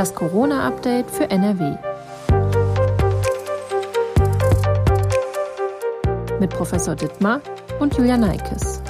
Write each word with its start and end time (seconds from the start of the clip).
Das 0.00 0.14
Corona-Update 0.14 1.10
für 1.10 1.30
NRW. 1.30 1.76
Mit 6.40 6.48
Professor 6.48 6.96
Dittmar 6.96 7.42
und 7.80 7.94
Julia 7.98 8.16
Neikes. 8.16 8.80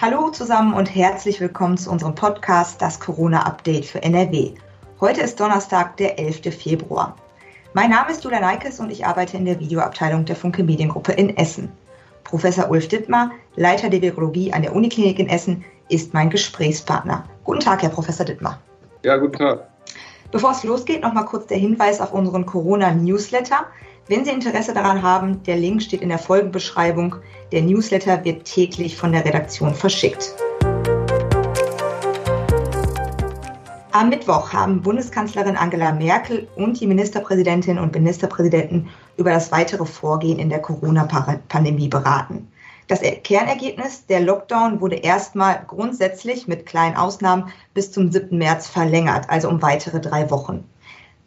Hallo 0.00 0.30
zusammen 0.30 0.74
und 0.74 0.94
herzlich 0.94 1.40
willkommen 1.40 1.76
zu 1.76 1.90
unserem 1.90 2.14
Podcast 2.14 2.80
Das 2.80 3.00
Corona-Update 3.00 3.86
für 3.86 4.00
NRW. 4.00 4.54
Heute 5.00 5.22
ist 5.22 5.40
Donnerstag, 5.40 5.96
der 5.96 6.20
11. 6.20 6.54
Februar. 6.56 7.16
Mein 7.76 7.90
Name 7.90 8.10
ist 8.10 8.24
Julia 8.24 8.40
Neikes 8.40 8.80
und 8.80 8.90
ich 8.90 9.04
arbeite 9.04 9.36
in 9.36 9.44
der 9.44 9.60
Videoabteilung 9.60 10.24
der 10.24 10.34
Funke 10.34 10.64
Mediengruppe 10.64 11.12
in 11.12 11.36
Essen. 11.36 11.70
Professor 12.24 12.70
Ulf 12.70 12.88
Dittmar, 12.88 13.32
Leiter 13.56 13.90
der 13.90 14.00
Virologie 14.00 14.50
an 14.50 14.62
der 14.62 14.74
Uniklinik 14.74 15.18
in 15.18 15.28
Essen, 15.28 15.62
ist 15.90 16.14
mein 16.14 16.30
Gesprächspartner. 16.30 17.28
Guten 17.44 17.60
Tag, 17.60 17.82
Herr 17.82 17.90
Professor 17.90 18.24
Dittmar. 18.24 18.58
Ja, 19.04 19.18
guten 19.18 19.36
Tag. 19.36 19.68
Bevor 20.32 20.52
es 20.52 20.64
losgeht, 20.64 21.02
noch 21.02 21.12
mal 21.12 21.24
kurz 21.24 21.48
der 21.48 21.58
Hinweis 21.58 22.00
auf 22.00 22.14
unseren 22.14 22.46
Corona-Newsletter. 22.46 23.66
Wenn 24.08 24.24
Sie 24.24 24.30
Interesse 24.30 24.72
daran 24.72 25.02
haben, 25.02 25.42
der 25.42 25.56
Link 25.56 25.82
steht 25.82 26.00
in 26.00 26.08
der 26.08 26.18
Folgenbeschreibung. 26.18 27.16
Der 27.52 27.60
Newsletter 27.60 28.24
wird 28.24 28.46
täglich 28.46 28.96
von 28.96 29.12
der 29.12 29.26
Redaktion 29.26 29.74
verschickt. 29.74 30.34
Am 33.98 34.10
Mittwoch 34.10 34.52
haben 34.52 34.82
Bundeskanzlerin 34.82 35.56
Angela 35.56 35.90
Merkel 35.90 36.46
und 36.54 36.78
die 36.78 36.86
Ministerpräsidentinnen 36.86 37.82
und 37.82 37.94
Ministerpräsidenten 37.94 38.90
über 39.16 39.30
das 39.30 39.50
weitere 39.52 39.86
Vorgehen 39.86 40.38
in 40.38 40.50
der 40.50 40.58
Corona-Pandemie 40.58 41.88
beraten. 41.88 42.46
Das 42.88 43.00
Kernergebnis, 43.00 44.04
der 44.04 44.20
Lockdown 44.20 44.82
wurde 44.82 44.96
erstmal 44.96 45.64
grundsätzlich 45.66 46.46
mit 46.46 46.66
kleinen 46.66 46.94
Ausnahmen 46.94 47.50
bis 47.72 47.90
zum 47.90 48.12
7. 48.12 48.36
März 48.36 48.66
verlängert, 48.66 49.30
also 49.30 49.48
um 49.48 49.62
weitere 49.62 49.98
drei 49.98 50.30
Wochen. 50.30 50.68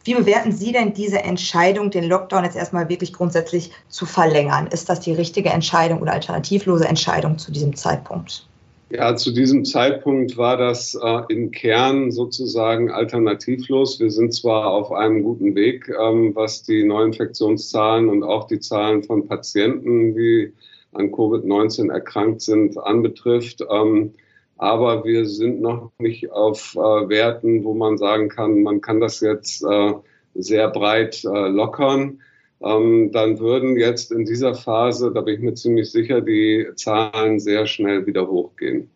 Wie 0.04 0.14
bewerten 0.14 0.52
Sie 0.52 0.70
denn 0.70 0.94
diese 0.94 1.24
Entscheidung, 1.24 1.90
den 1.90 2.04
Lockdown 2.04 2.44
jetzt 2.44 2.56
erstmal 2.56 2.88
wirklich 2.88 3.12
grundsätzlich 3.12 3.72
zu 3.88 4.06
verlängern? 4.06 4.68
Ist 4.68 4.88
das 4.88 5.00
die 5.00 5.12
richtige 5.12 5.50
Entscheidung 5.50 6.00
oder 6.00 6.12
alternativlose 6.12 6.86
Entscheidung 6.86 7.36
zu 7.36 7.50
diesem 7.50 7.74
Zeitpunkt? 7.74 8.46
Ja, 8.92 9.14
zu 9.14 9.30
diesem 9.30 9.64
Zeitpunkt 9.64 10.36
war 10.36 10.56
das 10.56 10.96
äh, 10.96 11.22
im 11.28 11.52
Kern 11.52 12.10
sozusagen 12.10 12.90
alternativlos. 12.90 14.00
Wir 14.00 14.10
sind 14.10 14.34
zwar 14.34 14.66
auf 14.72 14.90
einem 14.90 15.22
guten 15.22 15.54
Weg, 15.54 15.88
ähm, 15.88 16.34
was 16.34 16.64
die 16.64 16.82
Neuinfektionszahlen 16.82 18.08
und 18.08 18.24
auch 18.24 18.48
die 18.48 18.58
Zahlen 18.58 19.04
von 19.04 19.28
Patienten, 19.28 20.16
die 20.16 20.52
an 20.92 21.12
Covid-19 21.12 21.92
erkrankt 21.92 22.40
sind, 22.40 22.78
anbetrifft. 22.78 23.64
Ähm, 23.70 24.14
aber 24.56 25.04
wir 25.04 25.24
sind 25.24 25.60
noch 25.60 25.92
nicht 25.98 26.32
auf 26.32 26.74
äh, 26.74 26.78
Werten, 26.78 27.62
wo 27.62 27.74
man 27.74 27.96
sagen 27.96 28.28
kann, 28.28 28.64
man 28.64 28.80
kann 28.80 28.98
das 28.98 29.20
jetzt 29.20 29.62
äh, 29.62 29.92
sehr 30.34 30.68
breit 30.68 31.24
äh, 31.24 31.48
lockern 31.48 32.20
ähm, 32.62 33.10
dann 33.12 33.38
würden 33.38 33.76
jetzt 33.76 34.12
in 34.12 34.24
dieser 34.24 34.54
Phase, 34.54 35.12
da 35.12 35.22
bin 35.22 35.34
ich 35.36 35.40
mir 35.40 35.54
ziemlich 35.54 35.90
sicher, 35.90 36.20
die 36.20 36.66
Zahlen 36.76 37.40
sehr 37.40 37.66
schnell 37.66 38.06
wieder 38.06 38.28
hochgehen. 38.28 38.90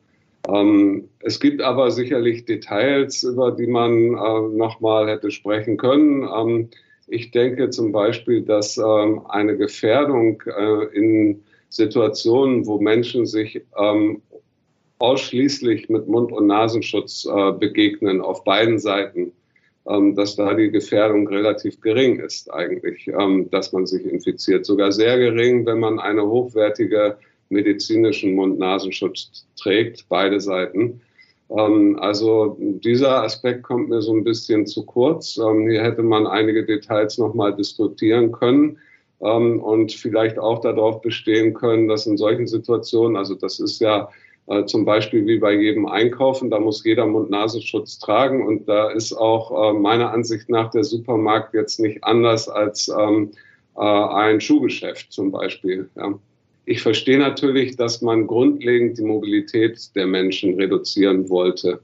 Ähm, 0.49 1.09
es 1.21 1.41
gibt 1.41 1.63
aber 1.63 1.91
sicherlich 1.91 2.45
Details, 2.45 3.23
über 3.23 3.51
die 3.53 3.67
man 3.67 4.15
äh, 4.15 4.57
nochmal 4.57 5.09
hätte 5.09 5.31
sprechen 5.31 5.79
können. 5.79 6.29
Ähm, 6.35 6.69
ich 7.07 7.31
denke 7.31 7.71
zum 7.71 7.93
Beispiel, 7.93 8.43
dass 8.43 8.77
ähm, 8.77 9.23
eine 9.29 9.57
Gefährdung 9.57 10.43
äh, 10.47 10.85
in 10.95 11.43
Situationen, 11.71 12.67
wo 12.67 12.79
Menschen 12.79 13.27
sich 13.27 13.63
ähm, 13.79 14.23
ausschließlich 14.99 15.89
mit 15.89 16.07
Mund- 16.07 16.33
und 16.33 16.47
Nasenschutz 16.47 17.27
äh, 17.27 17.53
begegnen, 17.53 18.21
auf 18.21 18.45
beiden 18.45 18.79
Seiten, 18.79 19.33
dass 19.85 20.37
da 20.37 20.55
die 20.55 20.71
Gefährdung 20.71 21.29
relativ 21.29 21.81
gering 21.81 22.19
ist 22.19 22.53
eigentlich, 22.53 23.07
ähm, 23.09 23.51
dass 23.51 23.73
man 23.73 23.87
sich 23.87 24.05
infiziert. 24.05 24.65
Sogar 24.65 24.93
sehr 24.93 25.19
gering, 25.19 25.67
wenn 25.67 25.79
man 25.79 25.99
eine 25.99 26.27
hochwertige 26.27 27.19
medizinischen 27.51 28.35
Mund-Nasenschutz 28.35 29.47
trägt, 29.57 30.07
beide 30.09 30.41
Seiten. 30.41 31.03
Ähm, 31.51 31.99
also 32.01 32.57
dieser 32.59 33.23
Aspekt 33.23 33.63
kommt 33.63 33.91
mir 33.91 34.01
so 34.01 34.15
ein 34.15 34.25
bisschen 34.25 34.67
zu 34.67 34.87
kurz. 34.87 35.35
hier 35.35 35.83
hätte 35.83 36.03
man 36.03 36.27
einige 36.27 36.65
Details 36.65 37.19
nochmal 37.19 37.55
diskutieren 37.55 38.33
können 38.33 38.79
und 39.19 39.93
vielleicht 39.93 40.39
auch 40.39 40.61
darauf 40.61 41.01
bestehen 41.01 41.55
können, 41.55 41.89
dass 41.89 42.07
in 42.07 42.19
solchen 42.19 42.47
Situationen, 42.47 43.17
also 43.17 43.35
das 43.35 43.59
ist 43.59 43.81
ja 43.81 44.11
zum 44.67 44.85
Beispiel 44.85 45.27
wie 45.27 45.39
bei 45.39 45.53
jedem 45.53 45.87
Einkaufen, 45.87 46.51
da 46.51 46.59
muss 46.59 46.85
jeder 46.85 47.07
Mund-Nasenschutz 47.07 47.99
tragen 47.99 48.47
und 48.47 48.69
da 48.69 48.91
ist 48.91 49.15
auch 49.15 49.71
äh, 49.71 49.73
meiner 49.73 50.13
Ansicht 50.13 50.51
nach 50.51 50.71
der 50.71 50.85
Supermarkt 50.85 51.55
jetzt 51.55 51.81
nicht 51.81 52.05
anders 52.05 52.49
als 52.49 52.89
ähm, 52.89 53.31
äh, 53.77 53.81
ein 53.81 54.41
Schuhgeschäft 54.41 55.13
zum 55.13 55.31
Beispiel. 55.31 55.89
Ich 56.67 56.83
verstehe 56.83 57.19
natürlich, 57.19 57.77
dass 57.77 58.03
man 58.03 58.27
grundlegend 58.27 58.99
die 58.99 59.05
Mobilität 59.05 59.95
der 59.95 60.07
Menschen 60.07 60.55
reduzieren 60.55 61.29
wollte. 61.31 61.81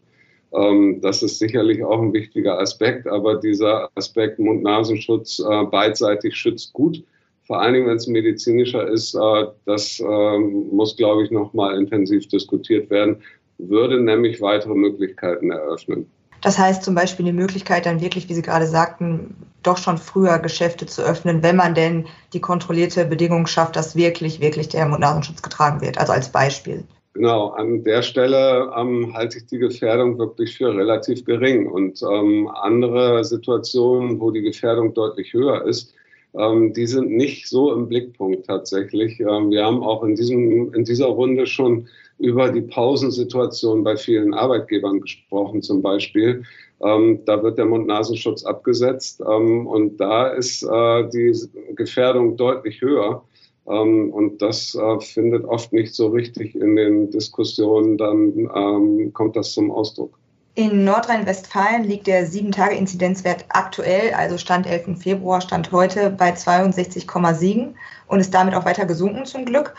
Ähm, 0.52 1.00
das 1.00 1.22
ist 1.22 1.38
sicherlich 1.38 1.82
auch 1.82 2.00
ein 2.02 2.12
wichtiger 2.12 2.58
Aspekt, 2.58 3.06
aber 3.06 3.36
dieser 3.36 3.90
Aspekt 3.94 4.38
Mund-Nasenschutz 4.38 5.38
äh, 5.38 5.64
beidseitig 5.64 6.36
schützt 6.36 6.74
gut 6.74 7.02
vor 7.50 7.60
allen 7.60 7.74
Dingen, 7.74 7.88
wenn 7.88 7.96
es 7.96 8.06
medizinischer 8.06 8.86
ist, 8.86 9.12
äh, 9.16 9.46
das 9.66 9.98
ähm, 9.98 10.68
muss, 10.70 10.96
glaube 10.96 11.24
ich, 11.24 11.32
noch 11.32 11.52
mal 11.52 11.76
intensiv 11.76 12.28
diskutiert 12.28 12.88
werden, 12.90 13.16
würde 13.58 14.00
nämlich 14.00 14.40
weitere 14.40 14.76
Möglichkeiten 14.76 15.50
eröffnen. 15.50 16.08
Das 16.42 16.60
heißt 16.60 16.84
zum 16.84 16.94
Beispiel 16.94 17.26
die 17.26 17.32
Möglichkeit, 17.32 17.86
dann 17.86 18.00
wirklich, 18.00 18.28
wie 18.28 18.34
Sie 18.34 18.42
gerade 18.42 18.68
sagten, 18.68 19.34
doch 19.64 19.78
schon 19.78 19.98
früher 19.98 20.38
Geschäfte 20.38 20.86
zu 20.86 21.02
öffnen, 21.02 21.42
wenn 21.42 21.56
man 21.56 21.74
denn 21.74 22.06
die 22.34 22.40
kontrollierte 22.40 23.04
Bedingung 23.04 23.48
schafft, 23.48 23.74
dass 23.74 23.96
wirklich, 23.96 24.40
wirklich 24.40 24.68
der 24.68 24.86
Mund-Nasenschutz 24.86 25.42
getragen 25.42 25.80
wird. 25.80 25.98
Also 25.98 26.12
als 26.12 26.30
Beispiel. 26.30 26.84
Genau, 27.14 27.48
an 27.48 27.82
der 27.82 28.02
Stelle 28.02 28.70
ähm, 28.78 29.12
halte 29.12 29.38
ich 29.38 29.46
die 29.46 29.58
Gefährdung 29.58 30.18
wirklich 30.18 30.56
für 30.56 30.72
relativ 30.72 31.24
gering. 31.24 31.66
Und 31.66 32.00
ähm, 32.00 32.48
andere 32.62 33.24
Situationen, 33.24 34.20
wo 34.20 34.30
die 34.30 34.42
Gefährdung 34.42 34.94
deutlich 34.94 35.32
höher 35.32 35.66
ist, 35.66 35.92
ähm, 36.34 36.72
die 36.72 36.86
sind 36.86 37.10
nicht 37.10 37.48
so 37.48 37.72
im 37.72 37.88
Blickpunkt 37.88 38.46
tatsächlich. 38.46 39.20
Ähm, 39.20 39.50
wir 39.50 39.64
haben 39.64 39.82
auch 39.82 40.02
in, 40.04 40.14
diesem, 40.14 40.72
in 40.74 40.84
dieser 40.84 41.06
Runde 41.06 41.46
schon 41.46 41.88
über 42.18 42.50
die 42.50 42.60
Pausensituation 42.60 43.82
bei 43.82 43.96
vielen 43.96 44.34
Arbeitgebern 44.34 45.00
gesprochen 45.00 45.62
zum 45.62 45.82
Beispiel. 45.82 46.44
Ähm, 46.82 47.20
da 47.24 47.42
wird 47.42 47.58
der 47.58 47.66
Mund-Nasenschutz 47.66 48.44
abgesetzt 48.44 49.20
ähm, 49.26 49.66
und 49.66 49.98
da 49.98 50.28
ist 50.28 50.62
äh, 50.62 51.08
die 51.08 51.34
Gefährdung 51.74 52.36
deutlich 52.36 52.80
höher. 52.80 53.22
Ähm, 53.66 54.10
und 54.12 54.40
das 54.40 54.74
äh, 54.74 55.00
findet 55.00 55.44
oft 55.44 55.72
nicht 55.72 55.94
so 55.94 56.08
richtig 56.08 56.54
in 56.54 56.76
den 56.76 57.10
Diskussionen, 57.10 57.98
dann 57.98 58.50
ähm, 58.54 59.12
kommt 59.12 59.36
das 59.36 59.52
zum 59.52 59.70
Ausdruck. 59.70 60.19
In 60.56 60.84
Nordrhein-Westfalen 60.84 61.84
liegt 61.84 62.08
der 62.08 62.26
7-Tage-Inzidenzwert 62.26 63.44
aktuell, 63.50 64.12
also 64.14 64.36
Stand 64.36 64.66
11. 64.66 65.00
Februar, 65.00 65.40
Stand 65.40 65.70
heute, 65.70 66.10
bei 66.10 66.32
62,7 66.32 67.74
und 68.08 68.20
ist 68.20 68.34
damit 68.34 68.54
auch 68.54 68.64
weiter 68.64 68.84
gesunken 68.84 69.24
zum 69.26 69.44
Glück. 69.44 69.74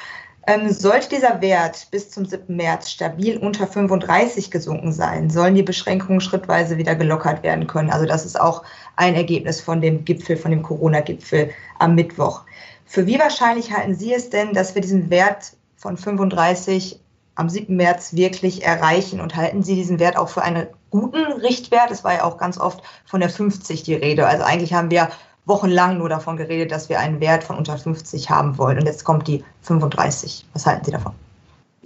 Ähm, 0.48 0.72
sollte 0.72 1.10
dieser 1.10 1.42
Wert 1.42 1.88
bis 1.92 2.10
zum 2.10 2.26
7. 2.26 2.56
März 2.56 2.90
stabil 2.90 3.38
unter 3.38 3.68
35 3.68 4.50
gesunken 4.50 4.94
sein, 4.94 5.30
sollen 5.30 5.56
die 5.56 5.62
Beschränkungen 5.62 6.22
schrittweise 6.22 6.78
wieder 6.78 6.96
gelockert 6.96 7.44
werden 7.44 7.68
können. 7.68 7.92
Also 7.92 8.06
das 8.06 8.26
ist 8.26 8.40
auch 8.40 8.64
ein 8.96 9.14
Ergebnis 9.14 9.60
von 9.60 9.82
dem 9.82 10.06
Gipfel, 10.06 10.38
von 10.38 10.52
dem 10.52 10.64
Corona-Gipfel 10.64 11.52
am 11.80 11.96
Mittwoch. 11.96 12.44
Für 12.86 13.06
wie 13.06 13.20
wahrscheinlich 13.20 13.72
halten 13.72 13.94
Sie 13.94 14.14
es 14.14 14.30
denn, 14.30 14.54
dass 14.54 14.74
wir 14.74 14.82
diesen 14.82 15.10
Wert 15.10 15.52
von 15.76 15.98
35 15.98 17.01
am 17.36 17.50
7. 17.50 17.76
März 17.76 18.14
wirklich 18.16 18.64
erreichen? 18.64 19.20
Und 19.22 19.36
halten 19.36 19.64
Sie 19.64 19.76
diesen 19.76 20.00
Wert 20.00 20.18
auch 20.18 20.30
für 20.30 20.42
einen 20.42 20.68
guten 20.90 21.32
Richtwert? 21.34 21.92
Es 21.92 22.04
war 22.04 22.14
ja 22.14 22.24
auch 22.24 22.38
ganz 22.38 22.60
oft 22.60 22.82
von 23.06 23.20
der 23.20 23.30
50 23.30 23.84
die 23.84 23.96
Rede. 23.96 24.28
Also 24.28 24.44
eigentlich 24.44 24.74
haben 24.74 24.92
wir 24.92 25.10
wochenlang 25.46 25.98
nur 25.98 26.10
davon 26.10 26.38
geredet, 26.38 26.72
dass 26.72 26.90
wir 26.90 27.00
einen 27.00 27.20
Wert 27.20 27.44
von 27.44 27.58
unter 27.58 27.78
50 27.78 28.30
haben 28.30 28.58
wollen. 28.58 28.78
Und 28.78 28.86
jetzt 28.86 29.04
kommt 29.04 29.28
die 29.28 29.44
35. 29.62 30.46
Was 30.54 30.66
halten 30.66 30.86
Sie 30.86 30.92
davon? 30.92 31.14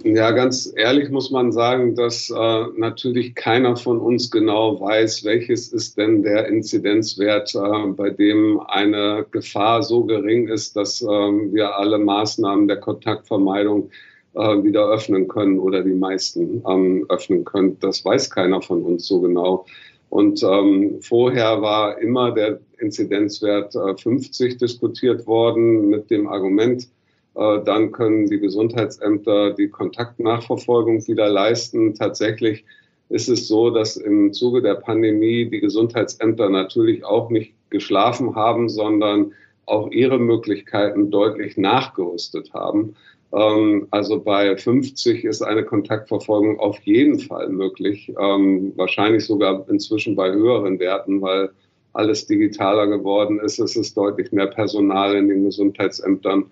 Ja, 0.02 0.30
ganz 0.30 0.72
ehrlich 0.76 1.08
muss 1.10 1.30
man 1.30 1.52
sagen, 1.52 1.94
dass 1.94 2.30
äh, 2.30 2.64
natürlich 2.76 3.34
keiner 3.34 3.76
von 3.76 3.98
uns 3.98 4.30
genau 4.30 4.78
weiß, 4.78 5.24
welches 5.24 5.72
ist 5.72 5.96
denn 5.96 6.22
der 6.22 6.48
Inzidenzwert, 6.48 7.54
äh, 7.54 7.86
bei 7.88 8.10
dem 8.10 8.60
eine 8.68 9.24
Gefahr 9.30 9.82
so 9.82 10.04
gering 10.04 10.48
ist, 10.48 10.76
dass 10.76 11.00
äh, 11.00 11.06
wir 11.06 11.76
alle 11.76 11.98
Maßnahmen 11.98 12.68
der 12.68 12.76
Kontaktvermeidung 12.76 13.90
wieder 14.36 14.88
öffnen 14.88 15.28
können 15.28 15.58
oder 15.58 15.82
die 15.82 15.94
meisten 15.94 16.62
ähm, 16.68 17.06
öffnen 17.08 17.44
können. 17.44 17.78
Das 17.80 18.04
weiß 18.04 18.30
keiner 18.30 18.60
von 18.60 18.82
uns 18.82 19.06
so 19.06 19.20
genau. 19.20 19.64
Und 20.10 20.42
ähm, 20.42 20.98
vorher 21.00 21.62
war 21.62 21.98
immer 21.98 22.32
der 22.32 22.60
Inzidenzwert 22.78 23.74
äh, 23.74 23.96
50 23.96 24.58
diskutiert 24.58 25.26
worden 25.26 25.88
mit 25.88 26.10
dem 26.10 26.28
Argument, 26.28 26.88
äh, 27.36 27.62
dann 27.64 27.92
können 27.92 28.26
die 28.26 28.40
Gesundheitsämter 28.40 29.52
die 29.52 29.68
Kontaktnachverfolgung 29.68 31.06
wieder 31.06 31.28
leisten. 31.28 31.94
Tatsächlich 31.94 32.64
ist 33.08 33.28
es 33.28 33.46
so, 33.46 33.70
dass 33.70 33.96
im 33.96 34.32
Zuge 34.32 34.62
der 34.62 34.76
Pandemie 34.76 35.48
die 35.48 35.60
Gesundheitsämter 35.60 36.48
natürlich 36.48 37.04
auch 37.04 37.30
nicht 37.30 37.52
geschlafen 37.70 38.34
haben, 38.34 38.68
sondern 38.68 39.32
auch 39.66 39.90
ihre 39.90 40.18
Möglichkeiten 40.18 41.10
deutlich 41.10 41.56
nachgerüstet 41.56 42.54
haben. 42.54 42.96
Ähm, 43.36 43.86
also 43.90 44.18
bei 44.18 44.56
50 44.56 45.24
ist 45.24 45.42
eine 45.42 45.62
Kontaktverfolgung 45.62 46.58
auf 46.58 46.78
jeden 46.80 47.20
Fall 47.20 47.48
möglich, 47.50 48.12
ähm, 48.18 48.72
wahrscheinlich 48.76 49.26
sogar 49.26 49.68
inzwischen 49.68 50.16
bei 50.16 50.32
höheren 50.32 50.78
Werten, 50.78 51.20
weil 51.20 51.50
alles 51.92 52.26
digitaler 52.26 52.86
geworden 52.86 53.38
ist. 53.40 53.58
Es 53.58 53.76
ist 53.76 53.96
deutlich 53.96 54.32
mehr 54.32 54.46
Personal 54.46 55.16
in 55.16 55.28
den 55.28 55.44
Gesundheitsämtern. 55.44 56.46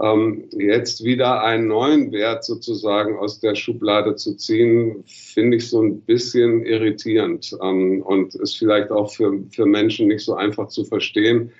Ähm, 0.00 0.44
jetzt 0.52 1.02
wieder 1.04 1.42
einen 1.42 1.66
neuen 1.66 2.12
Wert 2.12 2.44
sozusagen 2.44 3.18
aus 3.18 3.40
der 3.40 3.56
Schublade 3.56 4.14
zu 4.14 4.36
ziehen, 4.36 5.02
finde 5.06 5.56
ich 5.56 5.68
so 5.68 5.82
ein 5.82 6.00
bisschen 6.02 6.64
irritierend 6.64 7.52
und 7.52 8.34
ist 8.36 8.56
vielleicht 8.56 8.90
auch 8.90 9.12
für, 9.12 9.42
für 9.50 9.66
Menschen 9.66 10.08
nicht 10.08 10.24
so 10.24 10.34
einfach 10.34 10.68
zu 10.68 10.84
verstehen 10.84 11.50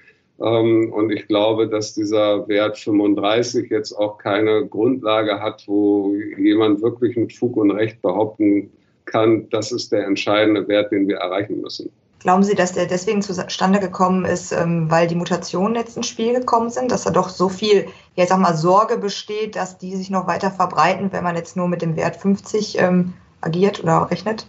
und 0.41 1.11
ich 1.11 1.27
glaube, 1.27 1.69
dass 1.69 1.93
dieser 1.93 2.49
Wert 2.49 2.79
35 2.79 3.71
jetzt 3.71 3.93
auch 3.93 4.17
keine 4.17 4.67
Grundlage 4.67 5.41
hat, 5.41 5.65
wo 5.67 6.15
jemand 6.39 6.81
wirklich 6.81 7.17
mit 7.17 7.35
Fug 7.35 7.59
und 7.59 7.71
Recht 7.71 8.01
behaupten 8.01 8.71
kann, 9.05 9.49
das 9.51 9.71
ist 9.71 9.93
der 9.93 10.07
entscheidende 10.07 10.67
Wert, 10.67 10.93
den 10.93 11.09
wir 11.09 11.19
erreichen 11.19 11.61
müssen. 11.61 11.91
Glauben 12.21 12.43
Sie, 12.43 12.55
dass 12.55 12.73
der 12.73 12.87
deswegen 12.87 13.23
zustande 13.23 13.81
gekommen 13.81 14.25
ist, 14.25 14.53
ähm, 14.53 14.91
weil 14.91 15.09
die 15.09 15.15
Mutationen 15.15 15.75
jetzt 15.75 15.97
ins 15.97 16.07
Spiel 16.07 16.35
gekommen 16.35 16.71
sind, 16.71 16.91
dass 16.91 17.05
da 17.05 17.11
doch 17.11 17.29
so 17.29 17.49
viel, 17.49 17.87
ja, 18.15 18.25
ich 18.25 18.29
sag 18.29 18.39
mal, 18.39 18.57
Sorge 18.57 18.99
besteht, 18.99 19.57
dass 19.57 19.79
die 19.79 19.97
sich 19.97 20.11
noch 20.11 20.27
weiter 20.27 20.51
verbreiten, 20.51 21.13
wenn 21.13 21.25
man 21.25 21.37
jetzt 21.37 21.57
nur 21.57 21.69
mit 21.69 21.83
dem 21.83 21.97
Wert 21.97 22.17
50 22.17 22.79
ähm, 22.79 23.15
agiert 23.41 23.83
oder 23.83 24.11
rechnet? 24.11 24.47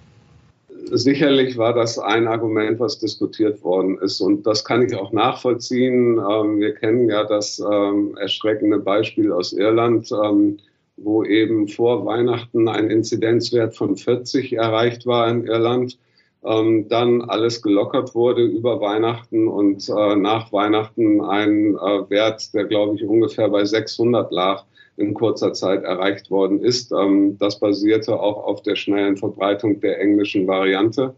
Sicherlich 0.90 1.58
war 1.58 1.74
das 1.74 2.00
ein 2.00 2.28
Argument, 2.28 2.80
was 2.80 3.00
diskutiert 3.00 3.64
worden 3.64 3.98
ist. 4.00 4.22
Und 4.22 4.46
das 4.46 4.66
kann 4.66 4.82
ich 4.82 4.96
auch 4.96 5.12
nachvollziehen. 5.12 6.18
Ähm, 6.18 6.60
wir 6.60 6.74
kennen 6.74 7.10
ja 7.10 7.24
das 7.24 7.60
ähm, 7.60 8.16
erschreckende 8.18 8.80
Beispiel 8.80 9.32
aus 9.32 9.54
Irland, 9.54 10.12
ähm, 10.12 10.58
wo 10.98 11.24
eben 11.24 11.68
vor 11.68 12.06
Weihnachten 12.06 12.68
ein 12.68 12.90
Inzidenzwert 12.90 13.76
von 13.76 13.96
40 13.96 14.54
erreicht 14.54 15.06
war 15.06 15.30
in 15.30 15.46
Irland. 15.46 15.98
dann 16.44 17.22
alles 17.22 17.62
gelockert 17.62 18.16
wurde 18.16 18.44
über 18.44 18.82
Weihnachten 18.82 19.48
und 19.48 19.88
äh, 19.90 20.16
nach 20.16 20.52
Weihnachten 20.52 21.22
ein 21.22 21.76
äh, 21.76 22.10
Wert, 22.10 22.52
der 22.56 22.66
glaube 22.66 22.96
ich 22.96 23.04
ungefähr 23.04 23.48
bei 23.50 23.64
600 23.64 24.32
lag 24.32 24.64
in 24.98 25.14
kurzer 25.14 25.54
Zeit 25.54 25.84
erreicht 25.84 26.30
worden 26.30 26.62
ist. 26.64 26.92
Ähm, 26.92 27.38
das 27.40 27.60
basierte 27.60 28.20
auch 28.20 28.44
auf 28.46 28.62
der 28.62 28.76
schnellen 28.76 29.18
Verbreitung 29.18 29.80
der 29.80 30.00
englischen 30.00 30.48
Variante 30.48 31.14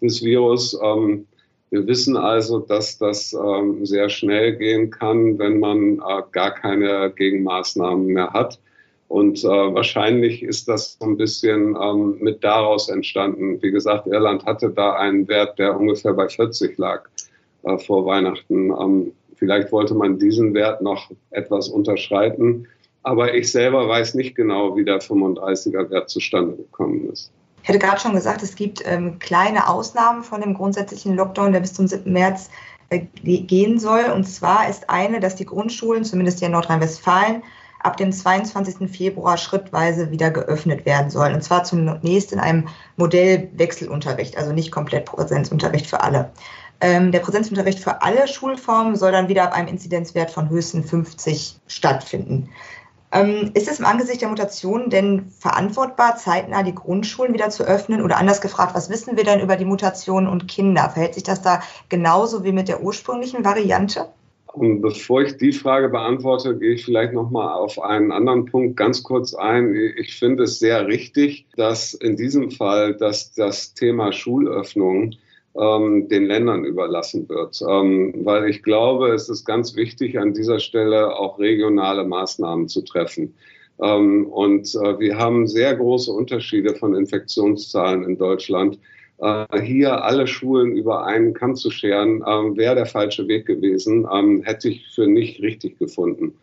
des 0.00 0.22
Virus. 0.22 0.78
Ähm, 0.82 1.26
wir 1.70 1.86
wissen 1.86 2.16
also, 2.16 2.60
dass 2.60 2.98
das 2.98 3.32
ähm, 3.32 3.84
sehr 3.84 4.08
schnell 4.08 4.56
gehen 4.56 4.90
kann, 4.90 5.38
wenn 5.38 5.58
man 5.58 5.98
äh, 5.98 6.22
gar 6.30 6.52
keine 6.52 7.12
Gegenmaßnahmen 7.16 8.06
mehr 8.06 8.32
hat. 8.32 8.60
Und 9.08 9.44
äh, 9.44 9.48
wahrscheinlich 9.48 10.42
ist 10.42 10.68
das 10.68 10.96
so 10.98 11.06
ein 11.06 11.16
bisschen 11.16 11.76
ähm, 11.80 12.16
mit 12.20 12.42
daraus 12.42 12.88
entstanden. 12.88 13.60
Wie 13.62 13.70
gesagt, 13.70 14.06
Irland 14.06 14.44
hatte 14.46 14.70
da 14.70 14.94
einen 14.94 15.28
Wert, 15.28 15.58
der 15.58 15.78
ungefähr 15.78 16.14
bei 16.14 16.28
40 16.28 16.78
lag 16.78 17.08
äh, 17.64 17.76
vor 17.78 18.06
Weihnachten. 18.06 18.70
Ähm, 18.70 19.12
vielleicht 19.34 19.72
wollte 19.72 19.94
man 19.94 20.18
diesen 20.18 20.54
Wert 20.54 20.80
noch 20.80 21.10
etwas 21.30 21.68
unterschreiten. 21.68 22.66
Aber 23.04 23.34
ich 23.34 23.52
selber 23.52 23.88
weiß 23.88 24.14
nicht 24.14 24.34
genau, 24.34 24.76
wie 24.76 24.84
der 24.84 25.00
35er 25.00 25.90
Wert 25.90 26.10
zustande 26.10 26.56
gekommen 26.56 27.08
ist. 27.12 27.30
Ich 27.62 27.68
hätte 27.68 27.78
gerade 27.78 28.00
schon 28.00 28.14
gesagt, 28.14 28.42
es 28.42 28.56
gibt 28.56 28.82
ähm, 28.84 29.18
kleine 29.18 29.68
Ausnahmen 29.68 30.22
von 30.22 30.40
dem 30.40 30.54
grundsätzlichen 30.54 31.14
Lockdown, 31.14 31.52
der 31.52 31.60
bis 31.60 31.74
zum 31.74 31.86
7. 31.86 32.12
März 32.12 32.50
äh, 32.90 33.00
gehen 33.22 33.78
soll. 33.78 34.04
Und 34.14 34.24
zwar 34.24 34.68
ist 34.68 34.90
eine, 34.90 35.20
dass 35.20 35.36
die 35.36 35.46
Grundschulen, 35.46 36.04
zumindest 36.04 36.40
hier 36.40 36.46
in 36.46 36.52
Nordrhein-Westfalen, 36.52 37.42
ab 37.80 37.98
dem 37.98 38.10
22. 38.10 38.90
Februar 38.90 39.36
schrittweise 39.36 40.10
wieder 40.10 40.30
geöffnet 40.30 40.86
werden 40.86 41.10
sollen. 41.10 41.34
Und 41.34 41.42
zwar 41.42 41.64
zunächst 41.64 42.32
in 42.32 42.40
einem 42.40 42.68
Modell 42.96 43.50
Wechselunterricht, 43.54 44.36
also 44.38 44.52
nicht 44.52 44.72
komplett 44.72 45.04
Präsenzunterricht 45.04 45.86
für 45.86 46.00
alle. 46.00 46.32
Ähm, 46.80 47.12
der 47.12 47.20
Präsenzunterricht 47.20 47.78
für 47.78 48.02
alle 48.02 48.26
Schulformen 48.26 48.96
soll 48.96 49.12
dann 49.12 49.28
wieder 49.28 49.44
ab 49.44 49.52
einem 49.52 49.68
Inzidenzwert 49.68 50.30
von 50.30 50.48
höchstens 50.48 50.90
50 50.90 51.56
stattfinden. 51.66 52.50
Ähm, 53.14 53.52
ist 53.54 53.68
es 53.68 53.78
im 53.78 53.86
Angesicht 53.86 54.22
der 54.22 54.28
Mutation 54.28 54.90
denn 54.90 55.30
verantwortbar, 55.38 56.16
zeitnah 56.16 56.64
die 56.64 56.74
Grundschulen 56.74 57.32
wieder 57.32 57.48
zu 57.48 57.62
öffnen? 57.62 58.02
Oder 58.02 58.18
anders 58.18 58.40
gefragt, 58.40 58.74
was 58.74 58.90
wissen 58.90 59.16
wir 59.16 59.22
denn 59.22 59.40
über 59.40 59.54
die 59.54 59.64
Mutation 59.64 60.26
und 60.26 60.48
Kinder? 60.48 60.90
Verhält 60.90 61.14
sich 61.14 61.22
das 61.22 61.40
da 61.40 61.62
genauso 61.88 62.42
wie 62.42 62.50
mit 62.50 62.66
der 62.66 62.82
ursprünglichen 62.82 63.44
Variante? 63.44 64.08
Und 64.54 64.82
bevor 64.82 65.22
ich 65.22 65.36
die 65.36 65.52
Frage 65.52 65.88
beantworte, 65.88 66.58
gehe 66.58 66.74
ich 66.74 66.84
vielleicht 66.84 67.12
noch 67.12 67.30
mal 67.30 67.54
auf 67.54 67.80
einen 67.80 68.10
anderen 68.10 68.46
Punkt 68.46 68.76
ganz 68.76 69.04
kurz 69.04 69.32
ein. 69.32 69.74
Ich 69.96 70.18
finde 70.18 70.44
es 70.44 70.58
sehr 70.58 70.86
richtig, 70.86 71.46
dass 71.56 71.94
in 71.94 72.16
diesem 72.16 72.50
Fall, 72.50 72.94
dass 72.94 73.32
das 73.32 73.74
Thema 73.74 74.12
Schulöffnung 74.12 75.14
ähm, 75.58 76.08
den 76.08 76.26
Ländern 76.26 76.64
überlassen 76.64 77.28
wird. 77.28 77.60
Ähm, 77.68 78.14
weil 78.24 78.48
ich 78.48 78.62
glaube, 78.62 79.12
es 79.12 79.28
ist 79.28 79.44
ganz 79.44 79.76
wichtig, 79.76 80.18
an 80.18 80.34
dieser 80.34 80.58
Stelle 80.58 81.16
auch 81.16 81.38
regionale 81.38 82.04
Maßnahmen 82.04 82.68
zu 82.68 82.82
treffen. 82.82 83.34
Ähm, 83.80 84.26
und 84.26 84.74
äh, 84.74 84.98
wir 84.98 85.18
haben 85.18 85.46
sehr 85.46 85.74
große 85.76 86.12
Unterschiede 86.12 86.74
von 86.74 86.94
Infektionszahlen 86.94 88.04
in 88.04 88.18
Deutschland. 88.18 88.78
Äh, 89.18 89.60
hier 89.62 90.02
alle 90.04 90.26
Schulen 90.26 90.76
über 90.76 91.06
einen 91.06 91.34
Kamm 91.34 91.54
zu 91.54 91.70
scheren, 91.70 92.22
äh, 92.22 92.56
wäre 92.56 92.74
der 92.74 92.86
falsche 92.86 93.26
Weg 93.28 93.46
gewesen, 93.46 94.06
ähm, 94.12 94.42
hätte 94.42 94.68
ich 94.68 94.86
für 94.94 95.06
nicht 95.06 95.40
richtig 95.40 95.78
gefunden. 95.78 96.34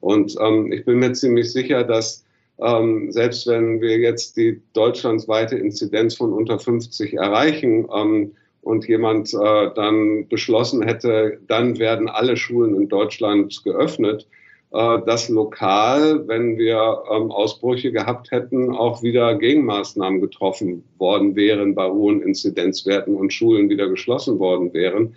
Und 0.00 0.36
ähm, 0.40 0.72
ich 0.72 0.84
bin 0.84 0.98
mir 0.98 1.12
ziemlich 1.12 1.50
sicher, 1.52 1.84
dass 1.84 2.24
ähm, 2.60 3.12
selbst 3.12 3.46
wenn 3.46 3.80
wir 3.80 3.98
jetzt 3.98 4.36
die 4.36 4.60
deutschlandsweite 4.72 5.56
Inzidenz 5.56 6.16
von 6.16 6.32
unter 6.32 6.58
50 6.58 7.14
erreichen, 7.14 7.88
ähm, 7.94 8.32
und 8.62 8.86
jemand 8.88 9.32
äh, 9.34 9.70
dann 9.74 10.28
beschlossen 10.28 10.82
hätte, 10.82 11.38
dann 11.46 11.78
werden 11.78 12.08
alle 12.08 12.36
Schulen 12.36 12.74
in 12.74 12.88
Deutschland 12.88 13.62
geöffnet, 13.64 14.26
äh, 14.72 14.98
dass 15.06 15.28
lokal, 15.28 16.28
wenn 16.28 16.58
wir 16.58 17.02
ähm, 17.10 17.30
Ausbrüche 17.30 17.92
gehabt 17.92 18.30
hätten, 18.30 18.74
auch 18.74 19.02
wieder 19.02 19.36
Gegenmaßnahmen 19.36 20.20
getroffen 20.20 20.84
worden 20.98 21.36
wären 21.36 21.74
bei 21.74 21.88
hohen 21.88 22.20
Inzidenzwerten 22.20 23.14
und 23.14 23.32
Schulen 23.32 23.70
wieder 23.70 23.88
geschlossen 23.88 24.38
worden 24.38 24.74
wären. 24.74 25.14